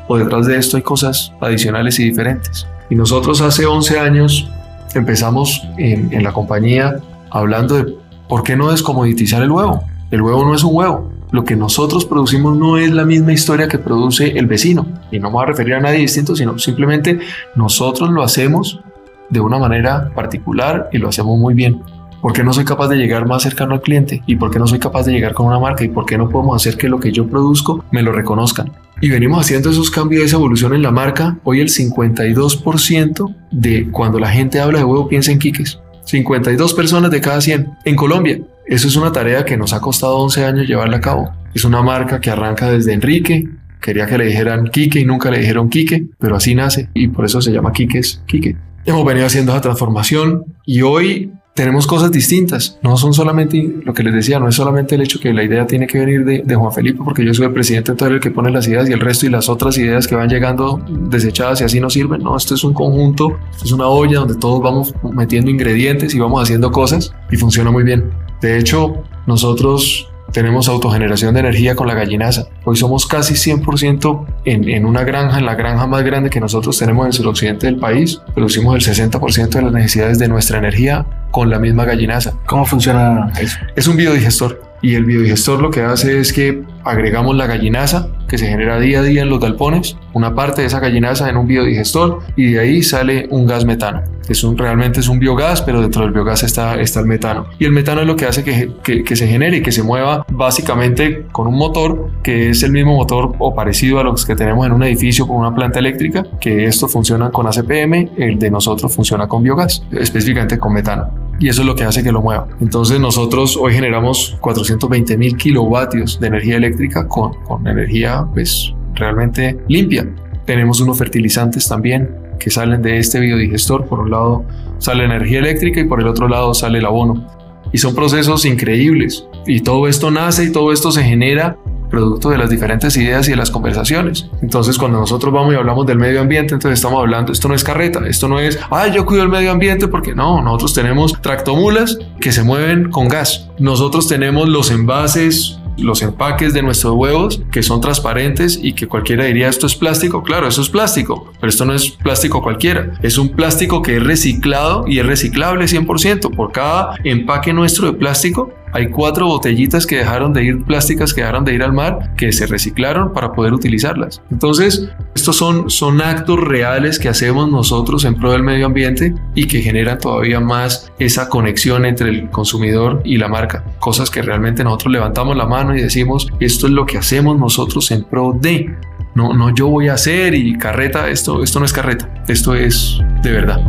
o 0.10 0.18
detrás 0.18 0.46
de 0.46 0.58
esto 0.58 0.76
hay 0.76 0.84
cosas 0.84 1.32
adicionales 1.40 2.00
y 2.00 2.04
diferentes. 2.04 2.68
Y 2.90 2.96
nosotros 2.96 3.40
hace 3.40 3.66
11 3.66 3.98
años 3.98 4.50
empezamos 4.94 5.64
en, 5.78 6.14
en 6.14 6.22
la 6.22 6.34
compañía 6.34 7.00
hablando 7.30 7.82
de 7.82 7.96
por 8.28 8.44
qué 8.44 8.58
no 8.58 8.70
descomoditizar 8.70 9.42
el 9.42 9.50
huevo. 9.52 9.86
El 10.12 10.22
huevo 10.22 10.44
no 10.44 10.54
es 10.54 10.66
un 10.66 10.76
huevo, 10.76 11.10
lo 11.32 11.46
que 11.46 11.56
nosotros 11.56 12.04
producimos 12.06 12.58
no 12.58 12.78
es 12.78 12.92
la 12.92 13.06
misma 13.06 13.32
historia 13.32 13.70
que 13.70 13.78
produce 13.78 14.38
el 14.38 14.48
vecino. 14.48 14.86
Y 15.12 15.20
no 15.20 15.30
me 15.30 15.36
voy 15.36 15.44
a 15.44 15.48
referir 15.48 15.76
a 15.76 15.80
nadie 15.80 16.00
distinto, 16.00 16.36
sino 16.36 16.60
simplemente 16.60 17.20
nosotros 17.56 18.10
lo 18.10 18.22
hacemos 18.22 18.82
de 19.30 19.40
una 19.40 19.58
manera 19.60 20.12
particular 20.14 20.90
y 20.92 20.98
lo 20.98 21.10
hacemos 21.10 21.38
muy 21.38 21.54
bien. 21.54 21.82
¿Por 22.22 22.34
qué 22.34 22.44
no 22.44 22.52
soy 22.52 22.66
capaz 22.66 22.88
de 22.88 22.98
llegar 22.98 23.28
más 23.28 23.44
cercano 23.44 23.74
al 23.74 23.82
cliente? 23.82 24.24
¿Y 24.26 24.36
por 24.36 24.50
qué 24.50 24.58
no 24.58 24.68
soy 24.68 24.80
capaz 24.80 25.06
de 25.06 25.14
llegar 25.14 25.34
con 25.34 25.46
una 25.46 25.60
marca? 25.60 25.84
¿Y 25.84 25.90
por 25.90 26.06
qué 26.06 26.18
no 26.18 26.30
podemos 26.30 26.56
hacer 26.56 26.78
que 26.78 26.90
lo 26.90 27.00
que 27.00 27.12
yo 27.12 27.28
produzco 27.28 27.86
me 27.92 28.02
lo 28.02 28.12
reconozcan? 28.12 28.72
Y 29.00 29.10
venimos 29.10 29.42
haciendo 29.42 29.70
esos 29.70 29.92
cambios, 29.92 30.24
esa 30.24 30.38
evolución 30.38 30.74
en 30.74 30.82
la 30.82 30.92
marca. 30.92 31.38
Hoy 31.44 31.62
el 31.62 31.70
52% 31.70 33.36
de 33.52 33.92
cuando 33.92 34.20
la 34.20 34.30
gente 34.30 34.60
habla 34.60 34.80
de 34.80 34.86
huevo 34.86 35.08
piensa 35.08 35.32
en 35.32 35.38
quiques. 35.38 35.80
52 36.06 36.74
personas 36.74 37.12
de 37.12 37.22
cada 37.22 37.40
100 37.40 37.70
en 37.86 37.96
Colombia. 37.96 38.40
Eso 38.66 38.88
es 38.88 38.96
una 38.96 39.12
tarea 39.12 39.46
que 39.46 39.56
nos 39.56 39.74
ha 39.74 39.80
costado 39.80 40.18
11 40.18 40.46
años 40.46 40.68
llevarla 40.68 40.98
a 40.98 41.02
cabo. 41.02 41.32
Es 41.54 41.66
una 41.66 41.82
marca 41.84 42.20
que 42.20 42.32
arranca 42.32 42.72
desde 42.72 42.94
Enrique. 42.94 43.48
Quería 43.80 44.08
que 44.08 44.18
le 44.18 44.26
dijeran 44.26 44.68
Quique 44.68 45.00
y 45.00 45.06
nunca 45.06 45.30
le 45.30 45.40
dijeron 45.40 45.70
Quique, 45.70 46.08
pero 46.18 46.36
así 46.36 46.56
nace 46.56 46.90
y 46.94 47.08
por 47.10 47.26
eso 47.26 47.42
se 47.42 47.52
llama 47.52 47.72
Quiques 47.72 48.24
Quique. 48.26 48.58
Hemos 48.88 49.04
venido 49.04 49.26
haciendo 49.26 49.52
esa 49.52 49.60
transformación 49.60 50.46
y 50.66 50.82
hoy 50.82 51.30
tenemos 51.54 51.86
cosas 51.86 52.10
distintas. 52.10 52.80
No 52.82 52.96
son 52.96 53.14
solamente 53.14 53.82
lo 53.84 53.94
que 53.94 54.02
les 54.02 54.14
decía, 54.14 54.40
no 54.40 54.48
es 54.48 54.56
solamente 54.56 54.96
el 54.96 55.02
hecho 55.02 55.20
que 55.20 55.34
la 55.34 55.44
idea 55.44 55.68
tiene 55.68 55.88
que 55.88 56.00
venir 56.00 56.24
de, 56.24 56.56
Juan 56.56 56.72
Felipe, 56.72 57.02
porque 57.04 57.26
yo 57.26 57.34
soy 57.34 57.48
el 57.48 57.52
presidente, 57.52 57.92
entonces 57.92 58.16
el 58.16 58.22
que 58.22 58.32
pone 58.32 58.50
las 58.50 58.66
ideas 58.66 58.90
y 58.90 58.94
el 58.94 59.02
resto 59.02 59.26
y 59.26 59.30
las 59.30 59.50
otras 59.50 59.78
ideas 59.78 60.08
que 60.08 60.16
van 60.16 60.30
llegando 60.30 60.82
desechadas 60.88 61.60
y 61.60 61.66
así 61.66 61.82
no 61.82 61.90
sirven. 61.90 62.24
No, 62.24 62.38
esto 62.38 62.56
es 62.56 62.64
un 62.64 62.74
conjunto, 62.74 63.38
es 63.62 63.74
una 63.74 63.88
olla 63.88 64.20
donde 64.20 64.36
todos 64.36 64.62
vamos 64.62 64.94
metiendo 65.04 65.52
ingredientes 65.52 66.16
y 66.16 66.20
vamos 66.20 66.42
haciendo 66.42 66.72
cosas 66.72 67.14
y 67.30 67.36
funciona 67.36 67.70
muy 67.72 67.84
bien. 67.84 68.10
De 68.40 68.58
hecho, 68.58 69.04
nosotros 69.26 70.08
tenemos 70.32 70.68
autogeneración 70.68 71.34
de 71.34 71.42
energía 71.42 71.76
con 71.76 71.88
la 71.88 71.94
gallinaza. 71.94 72.48
Hoy 72.64 72.76
somos 72.76 73.08
casi 73.08 73.34
100% 73.34 74.26
en, 74.46 74.70
en, 74.70 74.86
una 74.86 75.04
granja, 75.04 75.40
en 75.40 75.46
la 75.46 75.56
granja 75.56 75.88
más 75.88 76.04
grande 76.04 76.30
que 76.30 76.40
nosotros 76.40 76.78
tenemos 76.78 77.06
en 77.06 77.08
el 77.08 77.14
suroccidente 77.14 77.68
del 77.68 77.78
país. 77.78 78.22
Producimos 78.34 78.76
el 78.76 79.10
60% 79.10 79.50
de 79.50 79.62
las 79.62 79.72
necesidades 79.72 80.20
de 80.20 80.28
nuestra 80.28 80.58
energía 80.58 81.06
con 81.32 81.50
la 81.50 81.60
misma 81.60 81.86
gallinaza. 81.86 82.34
¿Cómo 82.46 82.66
funciona 82.66 83.32
eso? 83.40 83.58
Es 83.76 83.88
un 83.88 83.96
biodigestor 83.96 84.67
y 84.82 84.96
el 84.96 85.06
biodigestor 85.06 85.62
lo 85.62 85.72
que 85.72 85.82
hace 85.82 86.20
es 86.20 86.34
que 86.34 86.64
agregamos 86.84 87.36
la 87.36 87.48
gallinaza 87.48 88.10
que 88.28 88.38
se 88.38 88.48
genera 88.48 88.80
día 88.80 89.00
a 89.00 89.04
día 89.04 89.22
en 89.22 89.30
los 89.30 89.40
galpones, 89.40 89.98
una 90.14 90.36
parte 90.36 90.62
de 90.62 90.68
esa 90.68 90.80
gallinaza 90.80 91.30
en 91.30 91.38
un 91.38 91.48
biodigestor 91.48 92.20
y 92.36 92.52
de 92.52 92.60
ahí 92.60 92.84
sale 92.84 93.28
un 93.30 93.48
gas 93.48 93.66
metano. 93.66 94.04
Es 94.28 94.44
un, 94.44 94.58
realmente 94.58 95.00
es 95.00 95.08
un 95.08 95.20
biogás, 95.20 95.62
pero 95.62 95.82
dentro 95.82 96.02
del 96.02 96.12
biogás 96.12 96.44
está, 96.44 96.80
está 96.82 97.00
el 97.00 97.06
metano. 97.06 97.46
Y 97.60 97.66
el 97.66 97.72
metano 97.72 98.02
es 98.02 98.08
lo 98.08 98.18
que 98.18 98.26
hace 98.26 98.44
que, 98.44 98.72
que, 98.84 99.04
que 99.04 99.16
se 99.16 99.28
genere 99.28 99.58
y 99.58 99.62
que 99.62 99.72
se 99.72 99.84
mueva 99.84 100.26
básicamente 100.30 101.26
con 101.32 101.48
un 101.48 101.56
motor 101.56 102.10
que 102.24 102.50
es 102.50 102.62
el 102.64 102.74
mismo 102.74 102.96
motor 102.96 103.34
o 103.40 103.56
parecido 103.56 104.00
a 104.00 104.04
los 104.04 104.26
que 104.26 104.36
tenemos 104.36 104.66
en 104.66 104.74
un 104.74 104.84
edificio 104.84 105.26
con 105.28 105.38
una 105.38 105.56
planta 105.56 105.80
eléctrica, 105.80 106.26
que 106.42 106.66
esto 106.66 106.90
funciona 106.90 107.30
con 107.30 107.48
ACPM, 107.48 108.10
el 108.18 108.38
de 108.38 108.52
nosotros 108.52 108.94
funciona 108.94 109.28
con 109.28 109.44
biogás, 109.44 109.84
específicamente 109.92 110.58
con 110.58 110.74
metano 110.74 111.27
y 111.40 111.50
eso 111.50 111.62
es 111.62 111.68
lo 111.68 111.76
que 111.76 111.84
hace 111.84 112.04
que 112.04 112.12
lo 112.12 112.22
mueva. 112.22 112.48
Entonces 112.60 113.00
nosotros 113.00 113.58
hoy 113.58 113.74
generamos 113.74 114.38
420 114.42 115.18
mil 115.18 115.38
kilovatios 115.38 116.20
de 116.20 116.28
energía 116.28 116.58
eléctrica 116.58 117.08
con, 117.08 117.34
con 117.44 117.68
energía 117.68 118.26
pues 118.34 118.74
realmente 118.96 119.58
limpia. 119.68 120.08
Tenemos 120.46 120.80
unos 120.80 120.98
fertilizantes 120.98 121.68
también 121.68 122.10
que 122.40 122.50
salen 122.50 122.82
de 122.82 122.98
este 122.98 123.20
biodigestor. 123.20 123.86
Por 123.86 124.00
un 124.00 124.12
lado 124.12 124.46
sale 124.80 125.06
energía 125.06 125.40
eléctrica 125.40 125.82
y 125.82 125.86
por 125.86 126.02
el 126.02 126.08
otro 126.08 126.28
lado 126.28 126.54
sale 126.54 126.80
el 126.80 126.86
abono. 126.86 127.28
Y 127.72 127.78
son 127.80 127.94
procesos 127.94 128.46
increíbles. 128.46 129.28
Y 129.46 129.60
todo 129.62 129.88
esto 129.88 130.10
nace 130.10 130.46
y 130.46 130.52
todo 130.52 130.72
esto 130.72 130.92
se 130.92 131.04
genera 131.04 131.58
producto 131.90 132.30
de 132.30 132.38
las 132.38 132.50
diferentes 132.50 132.96
ideas 132.98 133.28
y 133.28 133.32
de 133.32 133.38
las 133.38 133.52
conversaciones. 133.52 134.30
Entonces, 134.42 134.78
cuando 134.78 135.00
nosotros 135.00 135.34
vamos 135.34 135.54
y 135.54 135.58
hablamos 135.58 135.86
del 135.86 135.98
medio 135.98 136.22
ambiente, 136.22 136.54
entonces 136.54 136.80
estamos 136.80 137.00
hablando, 137.00 137.32
esto 137.32 137.48
no 137.48 137.56
es 137.56 137.64
carreta, 137.64 138.02
esto 138.08 138.28
no 138.28 138.40
es, 138.40 138.60
ay, 138.70 138.92
yo 138.94 139.06
cuido 139.06 139.24
el 139.24 139.30
medio 139.30 139.52
ambiente, 139.52 139.88
porque 139.88 140.14
no, 140.16 140.42
nosotros 140.42 140.74
tenemos 140.74 141.22
tractomulas 141.22 141.98
que 142.20 142.32
se 142.32 142.44
mueven 142.44 142.90
con 142.90 143.08
gas. 143.08 143.50
Nosotros 143.60 144.08
tenemos 144.08 144.48
los 144.50 144.72
envases 144.72 145.60
los 145.78 146.02
empaques 146.02 146.54
de 146.54 146.62
nuestros 146.62 146.94
huevos 146.96 147.42
que 147.52 147.64
son 147.64 147.82
transparentes 147.82 148.60
y 148.62 148.74
que 148.74 148.88
cualquiera 148.88 149.26
diría 149.26 149.48
esto 149.48 149.68
es 149.68 149.76
plástico. 149.76 150.24
Claro, 150.24 150.48
eso 150.48 150.62
es 150.62 150.70
plástico, 150.70 151.32
pero 151.40 151.50
esto 151.50 151.66
no 151.66 151.74
es 151.74 151.92
plástico 151.92 152.42
cualquiera. 152.42 152.94
Es 153.02 153.18
un 153.18 153.30
plástico 153.30 153.82
que 153.82 153.98
es 153.98 154.04
reciclado 154.04 154.86
y 154.88 155.00
es 155.00 155.06
reciclable 155.06 155.66
100%. 155.66 156.36
Por 156.36 156.52
cada 156.52 156.96
empaque 157.04 157.54
nuestro 157.54 157.92
de 157.92 157.94
plástico 157.94 158.52
hay 158.74 158.90
cuatro 158.90 159.28
botellitas 159.28 159.86
que 159.86 159.98
dejaron 159.98 160.34
de 160.34 160.44
ir, 160.44 160.64
plásticas 160.64 161.14
que 161.14 161.22
dejaron 161.22 161.46
de 161.46 161.54
ir 161.54 161.64
al 161.64 161.74
mar, 161.74 162.14
que 162.16 162.32
se 162.32 162.46
reciclaron 162.46 163.14
para 163.14 163.32
poder 163.32 163.54
utilizarlas. 163.54 164.22
Entonces, 164.32 164.90
estos 165.16 165.36
son, 165.36 165.70
son 165.70 166.02
actos 166.02 166.40
reales 166.40 167.00
que 167.00 167.10
hacemos 167.10 167.50
nosotros 167.50 168.06
en 168.06 168.16
pro 168.16 168.32
del 168.32 168.44
medio 168.44 168.66
ambiente 168.66 169.14
y 169.36 169.48
que 169.48 169.62
generan 169.62 169.98
todavía 169.98 170.40
más 170.40 170.92
esa 171.00 171.30
conexión 171.30 171.86
entre 171.86 172.10
el 172.10 172.30
consumidor 172.30 173.02
y 173.04 173.18
la 173.18 173.28
marca. 173.28 173.64
Cosas 173.80 174.10
que 174.10 174.22
realmente 174.22 174.64
nosotros 174.64 174.92
levantamos 174.92 175.36
la 175.36 175.46
mano 175.46 175.76
y 175.76 175.82
decimos, 175.82 176.28
esto 176.40 176.68
es 176.68 176.74
lo 176.74 176.86
que 176.86 176.98
hacemos 176.98 177.38
nosotros 177.38 177.90
en 177.92 178.04
pro 178.04 178.38
de. 178.40 178.76
No, 179.16 179.34
no 179.34 179.54
yo 179.54 179.68
voy 179.68 179.88
a 179.88 179.94
hacer 179.94 180.36
y 180.36 180.58
carreta, 180.58 181.10
esto, 181.10 181.42
esto 181.42 181.60
no 181.60 181.66
es 181.66 181.74
carreta, 181.74 182.24
esto 182.28 182.54
es 182.54 183.00
de 183.24 183.32
verdad. 183.32 183.60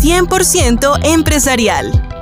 100% 0.00 1.00
empresarial. 1.04 2.17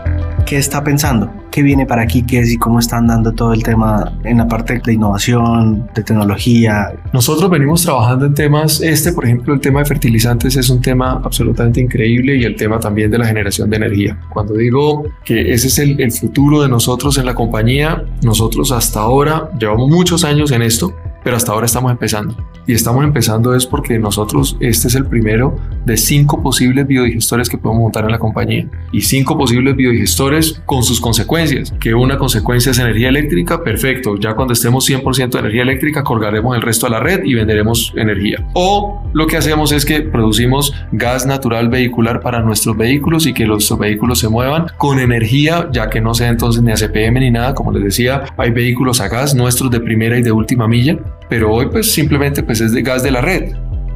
¿Qué 0.47 0.59
está 0.59 0.85
pensando? 0.85 1.29
¿Qué 1.51 1.61
viene 1.61 1.87
para 1.87 2.03
aquí? 2.03 2.23
¿Qué 2.23 2.39
es 2.39 2.53
y 2.53 2.57
cómo 2.57 2.79
están 2.79 3.09
dando 3.09 3.33
todo 3.33 3.53
el 3.53 3.65
tema 3.65 4.13
en 4.23 4.39
la 4.39 4.47
parte 4.47 4.79
de 4.79 4.93
innovación, 4.93 5.91
de 5.93 6.05
tecnología? 6.05 6.95
Nosotros 7.13 7.51
venimos 7.51 7.83
trabajando 7.83 8.27
en 8.27 8.35
temas, 8.35 8.81
este 8.81 9.13
por 9.13 9.25
ejemplo, 9.25 9.55
el 9.55 9.61
tema 9.61 9.81
de 9.81 9.87
fertilizantes 9.87 10.55
es 10.55 10.71
un 10.71 10.81
tema 10.81 11.21
absolutamente 11.25 11.81
increíble 11.81 12.37
y 12.37 12.45
el 12.45 12.55
tema 12.55 12.79
también 12.79 13.11
de 13.11 13.19
la 13.19 13.27
generación 13.27 13.69
de 13.71 13.77
energía. 13.77 14.21
Cuando 14.33 14.55
digo 14.55 15.07
que 15.25 15.53
ese 15.53 15.67
es 15.67 15.81
el, 15.81 16.01
el 16.01 16.13
futuro 16.13 16.63
de 16.63 16.69
nosotros 16.69 17.19
en 17.19 17.27
la 17.27 17.35
compañía, 17.35 18.05
nosotros 18.23 18.71
hasta 18.71 19.01
ahora 19.01 19.51
llevamos 19.59 19.91
muchos 19.91 20.23
años 20.23 20.53
en 20.53 20.63
esto, 20.63 20.95
pero 21.25 21.37
hasta 21.37 21.51
ahora 21.51 21.67
estamos 21.67 21.91
empezando. 21.91 22.37
Y 22.67 22.73
estamos 22.73 23.05
empezando 23.05 23.55
es 23.55 23.65
porque 23.65 23.99
nosotros, 23.99 24.57
este 24.59 24.89
es 24.89 24.97
el 24.97 25.07
primero 25.07 25.57
de 25.85 25.97
cinco 25.97 26.43
posibles 26.43 26.85
biodigestores 26.87 27.49
que 27.49 27.59
podemos 27.59 27.83
montar 27.83 28.05
en 28.05 28.11
la 28.11 28.19
compañía. 28.19 28.67
Y 28.91 29.03
cinco 29.03 29.39
posibles 29.39 29.77
biodigestores 29.77 30.61
con 30.67 30.83
sus 30.83 31.01
consecuencias. 31.01 31.73
Que 31.79 31.95
una 31.95 32.19
consecuencia 32.19 32.73
es 32.73 32.79
energía 32.81 33.09
eléctrica, 33.09 33.63
perfecto. 33.63 34.17
Ya 34.19 34.35
cuando 34.35 34.53
estemos 34.53 34.89
100% 34.89 35.31
de 35.31 35.39
energía 35.39 35.63
eléctrica, 35.63 36.03
colgaremos 36.03 36.57
el 36.57 36.63
resto 36.63 36.87
a 36.87 36.91
la 36.91 36.99
red 36.99 37.25
y 37.25 37.35
venderemos 37.35 37.93
energía. 37.97 38.45
O 38.55 39.09
lo 39.13 39.29
que 39.29 39.37
hacemos 39.37 39.71
es 39.71 39.85
que 39.85 40.01
producimos 40.01 40.75
gas 40.91 41.25
natural 41.25 41.69
vehicular 41.69 42.21
para 42.21 42.41
nuestros 42.41 42.77
vehículos 42.77 43.27
y 43.27 43.33
que 43.33 43.47
los 43.47 43.79
vehículos 43.79 44.19
se 44.19 44.29
muevan 44.29 44.67
con 44.77 44.99
energía, 44.99 45.69
ya 45.73 45.89
que 45.89 46.01
no 46.01 46.15
sea 46.15 46.31
entonces 46.31 46.63
ni 46.63 46.73
ACPM 46.73 47.21
ni 47.21 47.31
nada. 47.31 47.55
Como 47.55 47.71
les 47.71 47.85
decía, 47.85 48.25
hay 48.37 48.51
vehículos 48.51 49.01
a 49.01 49.07
gas 49.07 49.37
nuestros 49.37 49.71
de 49.71 49.79
primera 49.79 50.19
y 50.19 50.23
de 50.23 50.33
última 50.33 50.67
milla 50.67 50.99
pero 51.29 51.53
hoy 51.53 51.67
pues 51.67 51.93
simplemente 51.93 52.43
pues 52.43 52.61
es 52.61 52.73
de 52.73 52.83
gas 52.83 53.03
de 53.03 53.11
la 53.11 53.21
red. 53.21 53.55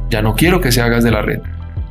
Ya 0.09 0.21
no 0.21 0.35
quiero 0.35 0.59
que 0.59 0.71
sea 0.71 0.89
gas 0.89 1.03
de 1.03 1.11
la 1.11 1.21
red. 1.21 1.39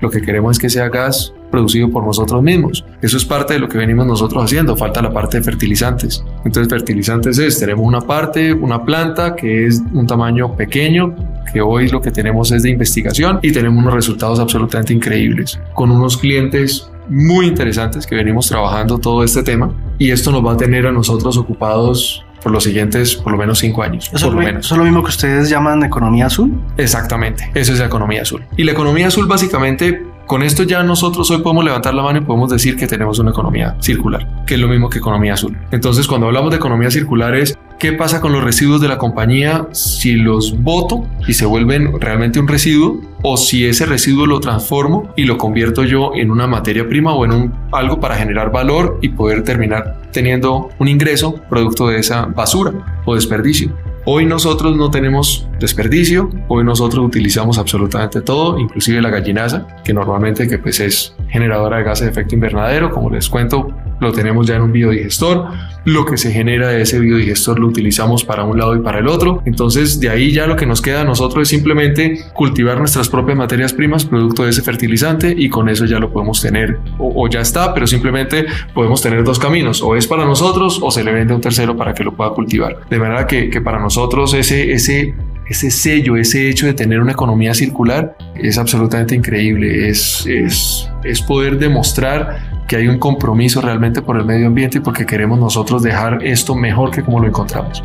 Lo 0.00 0.10
que 0.10 0.22
queremos 0.22 0.56
es 0.56 0.58
que 0.58 0.70
sea 0.70 0.88
gas 0.88 1.32
producido 1.50 1.90
por 1.90 2.04
nosotros 2.04 2.42
mismos. 2.42 2.84
Eso 3.02 3.16
es 3.16 3.24
parte 3.24 3.54
de 3.54 3.60
lo 3.60 3.68
que 3.68 3.76
venimos 3.76 4.06
nosotros 4.06 4.44
haciendo. 4.44 4.76
Falta 4.76 5.02
la 5.02 5.12
parte 5.12 5.38
de 5.38 5.44
fertilizantes. 5.44 6.24
Entonces 6.44 6.70
fertilizantes 6.70 7.38
es, 7.38 7.58
tenemos 7.58 7.86
una 7.86 8.00
parte, 8.00 8.52
una 8.52 8.82
planta 8.82 9.36
que 9.36 9.66
es 9.66 9.82
un 9.92 10.06
tamaño 10.06 10.56
pequeño, 10.56 11.14
que 11.52 11.60
hoy 11.60 11.88
lo 11.88 12.00
que 12.00 12.10
tenemos 12.10 12.50
es 12.52 12.62
de 12.62 12.70
investigación 12.70 13.40
y 13.42 13.52
tenemos 13.52 13.82
unos 13.82 13.94
resultados 13.94 14.38
absolutamente 14.38 14.94
increíbles 14.94 15.60
con 15.74 15.90
unos 15.90 16.16
clientes 16.16 16.90
muy 17.08 17.46
interesantes 17.46 18.06
que 18.06 18.14
venimos 18.14 18.48
trabajando 18.48 18.98
todo 18.98 19.24
este 19.24 19.42
tema 19.42 19.74
y 19.98 20.12
esto 20.12 20.30
nos 20.30 20.46
va 20.46 20.52
a 20.52 20.56
tener 20.56 20.86
a 20.86 20.92
nosotros 20.92 21.36
ocupados 21.36 22.24
por 22.42 22.52
los 22.52 22.64
siguientes 22.64 23.16
por 23.16 23.32
lo 23.32 23.38
menos 23.38 23.58
cinco 23.58 23.82
años. 23.82 24.10
¿Eso, 24.12 24.26
por 24.26 24.36
lo 24.36 24.40
es, 24.40 24.46
menos. 24.46 24.66
¿Eso 24.66 24.74
es 24.74 24.78
lo 24.78 24.84
mismo 24.84 25.02
que 25.02 25.10
ustedes 25.10 25.48
llaman 25.48 25.82
economía 25.84 26.26
azul? 26.26 26.52
Exactamente, 26.76 27.50
eso 27.54 27.72
es 27.72 27.78
la 27.78 27.86
economía 27.86 28.22
azul. 28.22 28.44
Y 28.56 28.64
la 28.64 28.72
economía 28.72 29.08
azul 29.08 29.26
básicamente 29.26 30.02
Con 30.30 30.44
esto 30.44 30.62
ya 30.62 30.84
nosotros 30.84 31.28
hoy 31.32 31.38
podemos 31.38 31.64
levantar 31.64 31.92
la 31.92 32.04
mano 32.04 32.20
y 32.20 32.22
podemos 32.22 32.50
decir 32.50 32.76
que 32.76 32.86
tenemos 32.86 33.18
una 33.18 33.32
economía 33.32 33.74
circular, 33.80 34.44
que 34.46 34.54
es 34.54 34.60
lo 34.60 34.68
mismo 34.68 34.88
que 34.88 34.98
economía 34.98 35.34
azul. 35.34 35.58
Entonces, 35.72 36.06
cuando 36.06 36.28
hablamos 36.28 36.52
de 36.52 36.56
economía 36.58 36.88
circular 36.88 37.34
es 37.34 37.58
qué 37.80 37.94
pasa 37.94 38.20
con 38.20 38.32
los 38.32 38.44
residuos 38.44 38.82
de 38.82 38.88
la 38.88 38.98
compañía 38.98 39.66
si 39.72 40.12
los 40.12 40.62
voto 40.62 41.06
y 41.26 41.32
se 41.32 41.46
vuelven 41.46 41.98
realmente 41.98 42.38
un 42.38 42.46
residuo 42.46 43.00
o 43.22 43.38
si 43.38 43.64
ese 43.64 43.86
residuo 43.86 44.26
lo 44.26 44.38
transformo 44.38 45.14
y 45.16 45.24
lo 45.24 45.38
convierto 45.38 45.84
yo 45.84 46.12
en 46.14 46.30
una 46.30 46.46
materia 46.46 46.86
prima 46.86 47.14
o 47.14 47.24
en 47.24 47.50
algo 47.72 47.98
para 47.98 48.16
generar 48.16 48.52
valor 48.52 48.98
y 49.00 49.08
poder 49.08 49.44
terminar 49.44 49.98
teniendo 50.12 50.68
un 50.78 50.88
ingreso 50.88 51.36
producto 51.48 51.88
de 51.88 52.00
esa 52.00 52.26
basura 52.26 52.72
o 53.06 53.14
desperdicio. 53.14 53.72
Hoy 54.04 54.26
nosotros 54.26 54.76
no 54.76 54.90
tenemos 54.90 55.46
desperdicio, 55.58 56.30
hoy 56.48 56.64
nosotros 56.64 57.04
utilizamos 57.04 57.58
absolutamente 57.58 58.20
todo, 58.20 58.58
inclusive 58.58 59.00
la 59.00 59.10
gallinaza, 59.10 59.66
que 59.84 59.94
normalmente 59.94 60.48
que 60.48 60.58
pues 60.58 60.80
es 60.80 61.14
generadora 61.28 61.78
de 61.78 61.84
gases 61.84 62.06
de 62.06 62.10
efecto 62.10 62.34
invernadero, 62.34 62.90
como 62.90 63.10
les 63.10 63.28
cuento, 63.28 63.68
lo 64.00 64.12
tenemos 64.12 64.46
ya 64.46 64.56
en 64.56 64.62
un 64.62 64.72
biodigestor, 64.72 65.48
lo 65.84 66.04
que 66.04 66.16
se 66.16 66.32
genera 66.32 66.68
de 66.68 66.82
ese 66.82 66.98
biodigestor 66.98 67.58
lo 67.58 67.68
utilizamos 67.68 68.24
para 68.24 68.44
un 68.44 68.58
lado 68.58 68.74
y 68.76 68.80
para 68.80 68.98
el 68.98 69.08
otro, 69.08 69.42
entonces 69.46 70.00
de 70.00 70.10
ahí 70.10 70.32
ya 70.32 70.46
lo 70.46 70.56
que 70.56 70.66
nos 70.66 70.80
queda 70.80 71.02
a 71.02 71.04
nosotros 71.04 71.42
es 71.42 71.48
simplemente 71.48 72.20
cultivar 72.34 72.78
nuestras 72.78 73.08
propias 73.08 73.36
materias 73.36 73.72
primas 73.72 74.04
producto 74.04 74.44
de 74.44 74.50
ese 74.50 74.62
fertilizante 74.62 75.34
y 75.36 75.48
con 75.48 75.68
eso 75.68 75.84
ya 75.84 75.98
lo 75.98 76.12
podemos 76.12 76.40
tener 76.40 76.78
o, 76.98 77.28
ya 77.28 77.40
está, 77.40 77.72
pero 77.74 77.86
simplemente 77.86 78.46
podemos 78.74 79.02
tener 79.02 79.24
dos 79.24 79.38
caminos, 79.38 79.82
o 79.82 79.96
es 79.96 80.06
para 80.06 80.24
nosotros 80.24 80.80
o 80.82 80.90
se 80.90 81.04
le 81.04 81.12
vende 81.12 81.32
a 81.32 81.36
un 81.36 81.42
tercero 81.42 81.76
para 81.76 81.94
que 81.94 82.04
lo 82.04 82.14
pueda 82.14 82.30
cultivar. 82.30 82.80
De 82.88 82.98
manera 82.98 83.26
que, 83.26 83.50
que 83.50 83.60
para 83.60 83.78
nosotros 83.78 84.34
ese, 84.34 84.72
ese 84.72 85.14
ese 85.50 85.72
sello, 85.72 86.16
ese 86.16 86.48
hecho 86.48 86.66
de 86.66 86.74
tener 86.74 87.00
una 87.00 87.10
economía 87.10 87.54
circular 87.54 88.16
es 88.36 88.56
absolutamente 88.56 89.16
increíble. 89.16 89.88
Es, 89.88 90.24
es, 90.26 90.88
es 91.02 91.20
poder 91.20 91.58
demostrar 91.58 92.49
que 92.70 92.76
hay 92.76 92.86
un 92.86 92.98
compromiso 92.98 93.60
realmente 93.60 94.00
por 94.00 94.16
el 94.16 94.24
medio 94.24 94.46
ambiente 94.46 94.78
y 94.78 94.80
porque 94.80 95.04
queremos 95.04 95.40
nosotros 95.40 95.82
dejar 95.82 96.24
esto 96.24 96.54
mejor 96.54 96.92
que 96.92 97.02
como 97.02 97.18
lo 97.18 97.26
encontramos. 97.26 97.82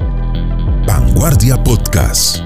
Vanguardia 0.85 1.57
Podcast. 1.63 2.41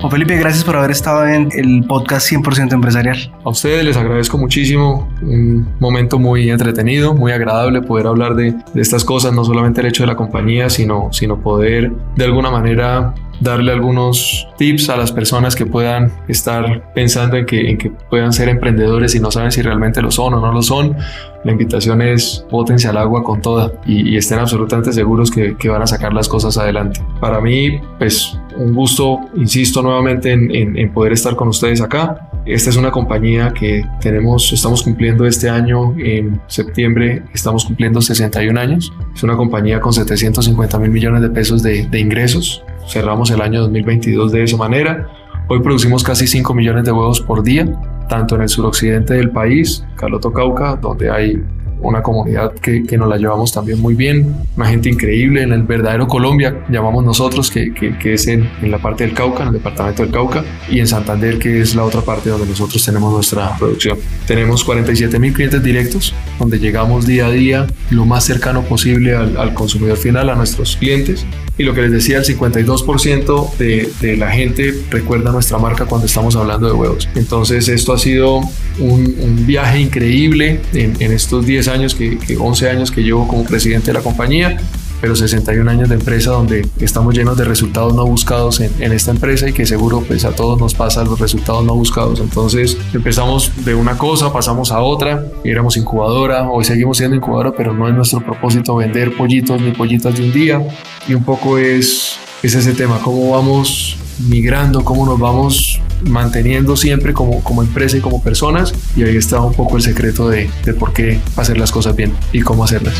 Juan 0.00 0.10
Felipe, 0.10 0.34
gracias 0.38 0.64
por 0.64 0.78
haber 0.78 0.92
estado 0.92 1.26
en 1.28 1.50
el 1.52 1.84
podcast 1.86 2.32
100% 2.32 2.72
empresarial. 2.72 3.30
A 3.44 3.50
ustedes 3.50 3.84
les 3.84 3.98
agradezco 3.98 4.38
muchísimo, 4.38 5.10
un 5.20 5.76
momento 5.78 6.18
muy 6.18 6.48
entretenido, 6.48 7.12
muy 7.12 7.32
agradable 7.32 7.82
poder 7.82 8.06
hablar 8.06 8.34
de, 8.34 8.54
de, 8.72 8.80
estas 8.80 9.04
cosas, 9.04 9.34
no 9.34 9.44
solamente 9.44 9.82
el 9.82 9.88
hecho 9.88 10.04
de 10.04 10.06
la 10.06 10.16
compañía, 10.16 10.70
sino, 10.70 11.10
sino 11.12 11.38
poder 11.38 11.92
de 12.16 12.24
alguna 12.24 12.50
manera 12.50 13.12
darle 13.44 13.72
algunos 13.72 14.48
tips 14.56 14.88
a 14.88 14.96
las 14.96 15.12
personas 15.12 15.54
que 15.54 15.66
puedan 15.66 16.10
estar 16.28 16.92
pensando 16.94 17.36
en 17.36 17.44
que, 17.44 17.70
en 17.70 17.96
puedan 18.08 18.32
ser 18.32 18.48
emprendedores 18.48 19.14
y 19.14 19.20
no 19.20 19.30
saben 19.30 19.52
si 19.52 19.60
realmente 19.60 20.00
lo 20.00 20.10
son 20.10 20.34
o 20.34 20.40
no 20.40 20.50
lo 20.50 20.62
son. 20.62 20.96
La 21.44 21.52
invitación 21.52 22.00
es 22.00 22.44
potencia 22.50 22.88
al 22.88 22.96
agua 22.96 23.22
con 23.22 23.42
toda 23.42 23.70
y, 23.86 24.16
estén 24.16 24.38
absolutamente 24.38 24.92
seguros 24.94 25.30
que, 25.30 25.56
que, 25.58 25.68
van 25.68 25.82
a 25.82 25.86
sacar 25.86 26.14
las 26.14 26.26
cosas 26.26 26.56
adelante. 26.56 27.00
Para 27.20 27.40
mí, 27.42 27.78
pues 27.98 28.38
un 28.56 28.74
gusto, 28.74 29.20
insisto 29.36 29.82
nuevamente 29.82 30.32
en, 30.32 30.54
en, 30.54 30.76
en 30.76 30.92
poder 30.92 31.12
estar 31.12 31.36
con 31.36 31.48
ustedes 31.48 31.80
acá. 31.80 32.30
Esta 32.46 32.70
es 32.70 32.76
una 32.76 32.90
compañía 32.90 33.52
que 33.52 33.84
tenemos, 34.00 34.52
estamos 34.52 34.82
cumpliendo 34.82 35.26
este 35.26 35.48
año 35.48 35.94
en 35.98 36.40
septiembre, 36.46 37.22
estamos 37.32 37.64
cumpliendo 37.64 38.00
61 38.00 38.58
años. 38.60 38.92
Es 39.14 39.22
una 39.22 39.36
compañía 39.36 39.80
con 39.80 39.92
750 39.92 40.78
mil 40.78 40.90
millones 40.90 41.22
de 41.22 41.30
pesos 41.30 41.62
de, 41.62 41.86
de 41.86 41.98
ingresos 42.00 42.62
cerramos 42.88 43.30
el 43.30 43.40
año 43.40 43.60
2022 43.62 44.32
de 44.32 44.44
esa 44.44 44.56
manera. 44.56 45.08
Hoy 45.48 45.60
producimos 45.60 46.02
casi 46.02 46.26
5 46.26 46.54
millones 46.54 46.84
de 46.84 46.92
huevos 46.92 47.20
por 47.20 47.42
día, 47.42 47.66
tanto 48.08 48.36
en 48.36 48.42
el 48.42 48.48
suroccidente 48.48 49.14
del 49.14 49.30
país, 49.30 49.84
Caloto 49.96 50.32
Cauca, 50.32 50.76
donde 50.76 51.10
hay 51.10 51.42
una 51.88 52.02
comunidad 52.02 52.52
que, 52.54 52.84
que, 52.84 52.96
nos 52.96 53.08
la 53.08 53.16
llevamos 53.16 53.52
también 53.52 53.80
muy 53.80 53.94
bien, 53.94 54.34
una 54.56 54.66
gente 54.66 54.88
increíble 54.88 55.42
en 55.42 55.52
el 55.52 55.62
verdadero 55.62 56.06
Colombia, 56.06 56.64
llamamos 56.68 57.04
nosotros, 57.04 57.50
que, 57.50 57.72
que, 57.72 58.14
es 58.14 58.26
en, 58.26 58.48
en, 58.62 58.70
la 58.70 58.78
parte 58.78 59.04
del 59.04 59.14
Cauca, 59.14 59.42
en 59.42 59.48
el 59.48 59.54
departamento 59.54 60.02
del 60.02 60.12
Cauca, 60.12 60.44
y 60.70 60.80
en 60.80 60.86
Santander, 60.86 61.38
que 61.38 61.60
es 61.60 61.74
la 61.74 61.84
otra 61.84 62.00
parte 62.00 62.30
donde 62.30 62.46
nosotros 62.46 62.84
tenemos 62.84 63.12
nuestra 63.12 63.56
producción. 63.56 63.98
Tenemos 64.26 64.64
47 64.64 65.18
mil 65.18 65.32
clientes 65.32 65.62
directos, 65.62 66.14
donde 66.38 66.58
llegamos 66.58 67.06
día 67.06 67.26
a 67.26 67.30
día 67.30 67.66
lo 67.90 68.04
más 68.04 68.24
cercano 68.24 68.62
posible 68.62 69.14
al, 69.14 69.36
al 69.36 69.54
consumidor 69.54 69.96
final, 69.96 70.30
a 70.30 70.34
nuestros 70.34 70.76
clientes, 70.76 71.26
y 71.56 71.62
lo 71.62 71.72
que 71.74 71.82
les 71.82 71.92
decía, 71.92 72.18
el 72.18 72.24
52% 72.24 73.56
de, 73.56 73.90
de, 74.00 74.16
la 74.16 74.30
gente 74.30 74.74
recuerda 74.90 75.30
nuestra 75.30 75.58
marca 75.58 75.86
cuando 75.86 76.06
estamos 76.06 76.34
hablando 76.34 76.66
de 76.66 76.72
huevos. 76.72 77.08
Entonces 77.14 77.68
esto 77.68 77.92
ha 77.92 77.98
sido 77.98 78.40
un, 78.78 79.16
un 79.20 79.46
viaje 79.46 79.78
increíble 79.78 80.60
en, 80.72 81.00
en 81.00 81.12
estos 81.12 81.46
10 81.46 81.68
años, 81.68 81.94
que, 81.94 82.18
que 82.18 82.36
11 82.36 82.70
años 82.70 82.90
que 82.90 83.02
llevo 83.02 83.28
como 83.28 83.44
presidente 83.44 83.88
de 83.88 83.94
la 83.94 84.00
compañía 84.00 84.58
pero 85.04 85.14
61 85.14 85.70
años 85.70 85.90
de 85.90 85.96
empresa 85.96 86.30
donde 86.30 86.66
estamos 86.80 87.14
llenos 87.14 87.36
de 87.36 87.44
resultados 87.44 87.94
no 87.94 88.06
buscados 88.06 88.60
en, 88.60 88.72
en, 88.78 88.90
esta 88.90 89.10
empresa 89.10 89.46
y 89.46 89.52
que 89.52 89.66
seguro 89.66 90.00
pues 90.00 90.24
a 90.24 90.34
todos 90.34 90.58
nos 90.58 90.72
pasa 90.72 91.04
los 91.04 91.20
resultados 91.20 91.62
no 91.62 91.74
buscados. 91.74 92.20
Entonces 92.20 92.78
empezamos 92.94 93.52
de 93.66 93.74
una 93.74 93.98
cosa, 93.98 94.32
pasamos 94.32 94.72
a 94.72 94.80
otra, 94.80 95.26
éramos 95.44 95.76
incubadora, 95.76 96.48
hoy 96.48 96.64
seguimos 96.64 96.96
siendo 96.96 97.16
incubadora, 97.16 97.52
pero 97.54 97.74
no 97.74 97.86
es 97.86 97.94
nuestro 97.94 98.24
propósito 98.24 98.76
vender 98.76 99.14
pollitos 99.14 99.60
ni 99.60 99.72
pollitas 99.72 100.16
de 100.16 100.24
un 100.24 100.32
día. 100.32 100.62
Y 101.06 101.12
un 101.12 101.22
poco 101.22 101.58
es, 101.58 102.16
es 102.42 102.54
ese 102.54 102.72
tema, 102.72 102.98
cómo 103.04 103.32
vamos 103.32 103.98
migrando, 104.26 104.84
cómo 104.84 105.04
nos 105.04 105.18
vamos 105.18 105.82
manteniendo 106.08 106.76
siempre 106.76 107.12
como, 107.12 107.44
como 107.44 107.62
empresa 107.62 107.98
y 107.98 108.00
como 108.00 108.22
personas. 108.22 108.72
Y 108.96 109.02
ahí 109.02 109.18
está 109.18 109.38
un 109.42 109.52
poco 109.52 109.76
el 109.76 109.82
secreto 109.82 110.30
de, 110.30 110.48
de 110.64 110.72
por 110.72 110.94
qué 110.94 111.20
hacer 111.36 111.58
las 111.58 111.72
cosas 111.72 111.94
bien 111.94 112.14
y 112.32 112.40
cómo 112.40 112.64
hacerlas. 112.64 112.94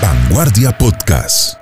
Vanguardia 0.00 0.72
Podcast. 0.72 1.59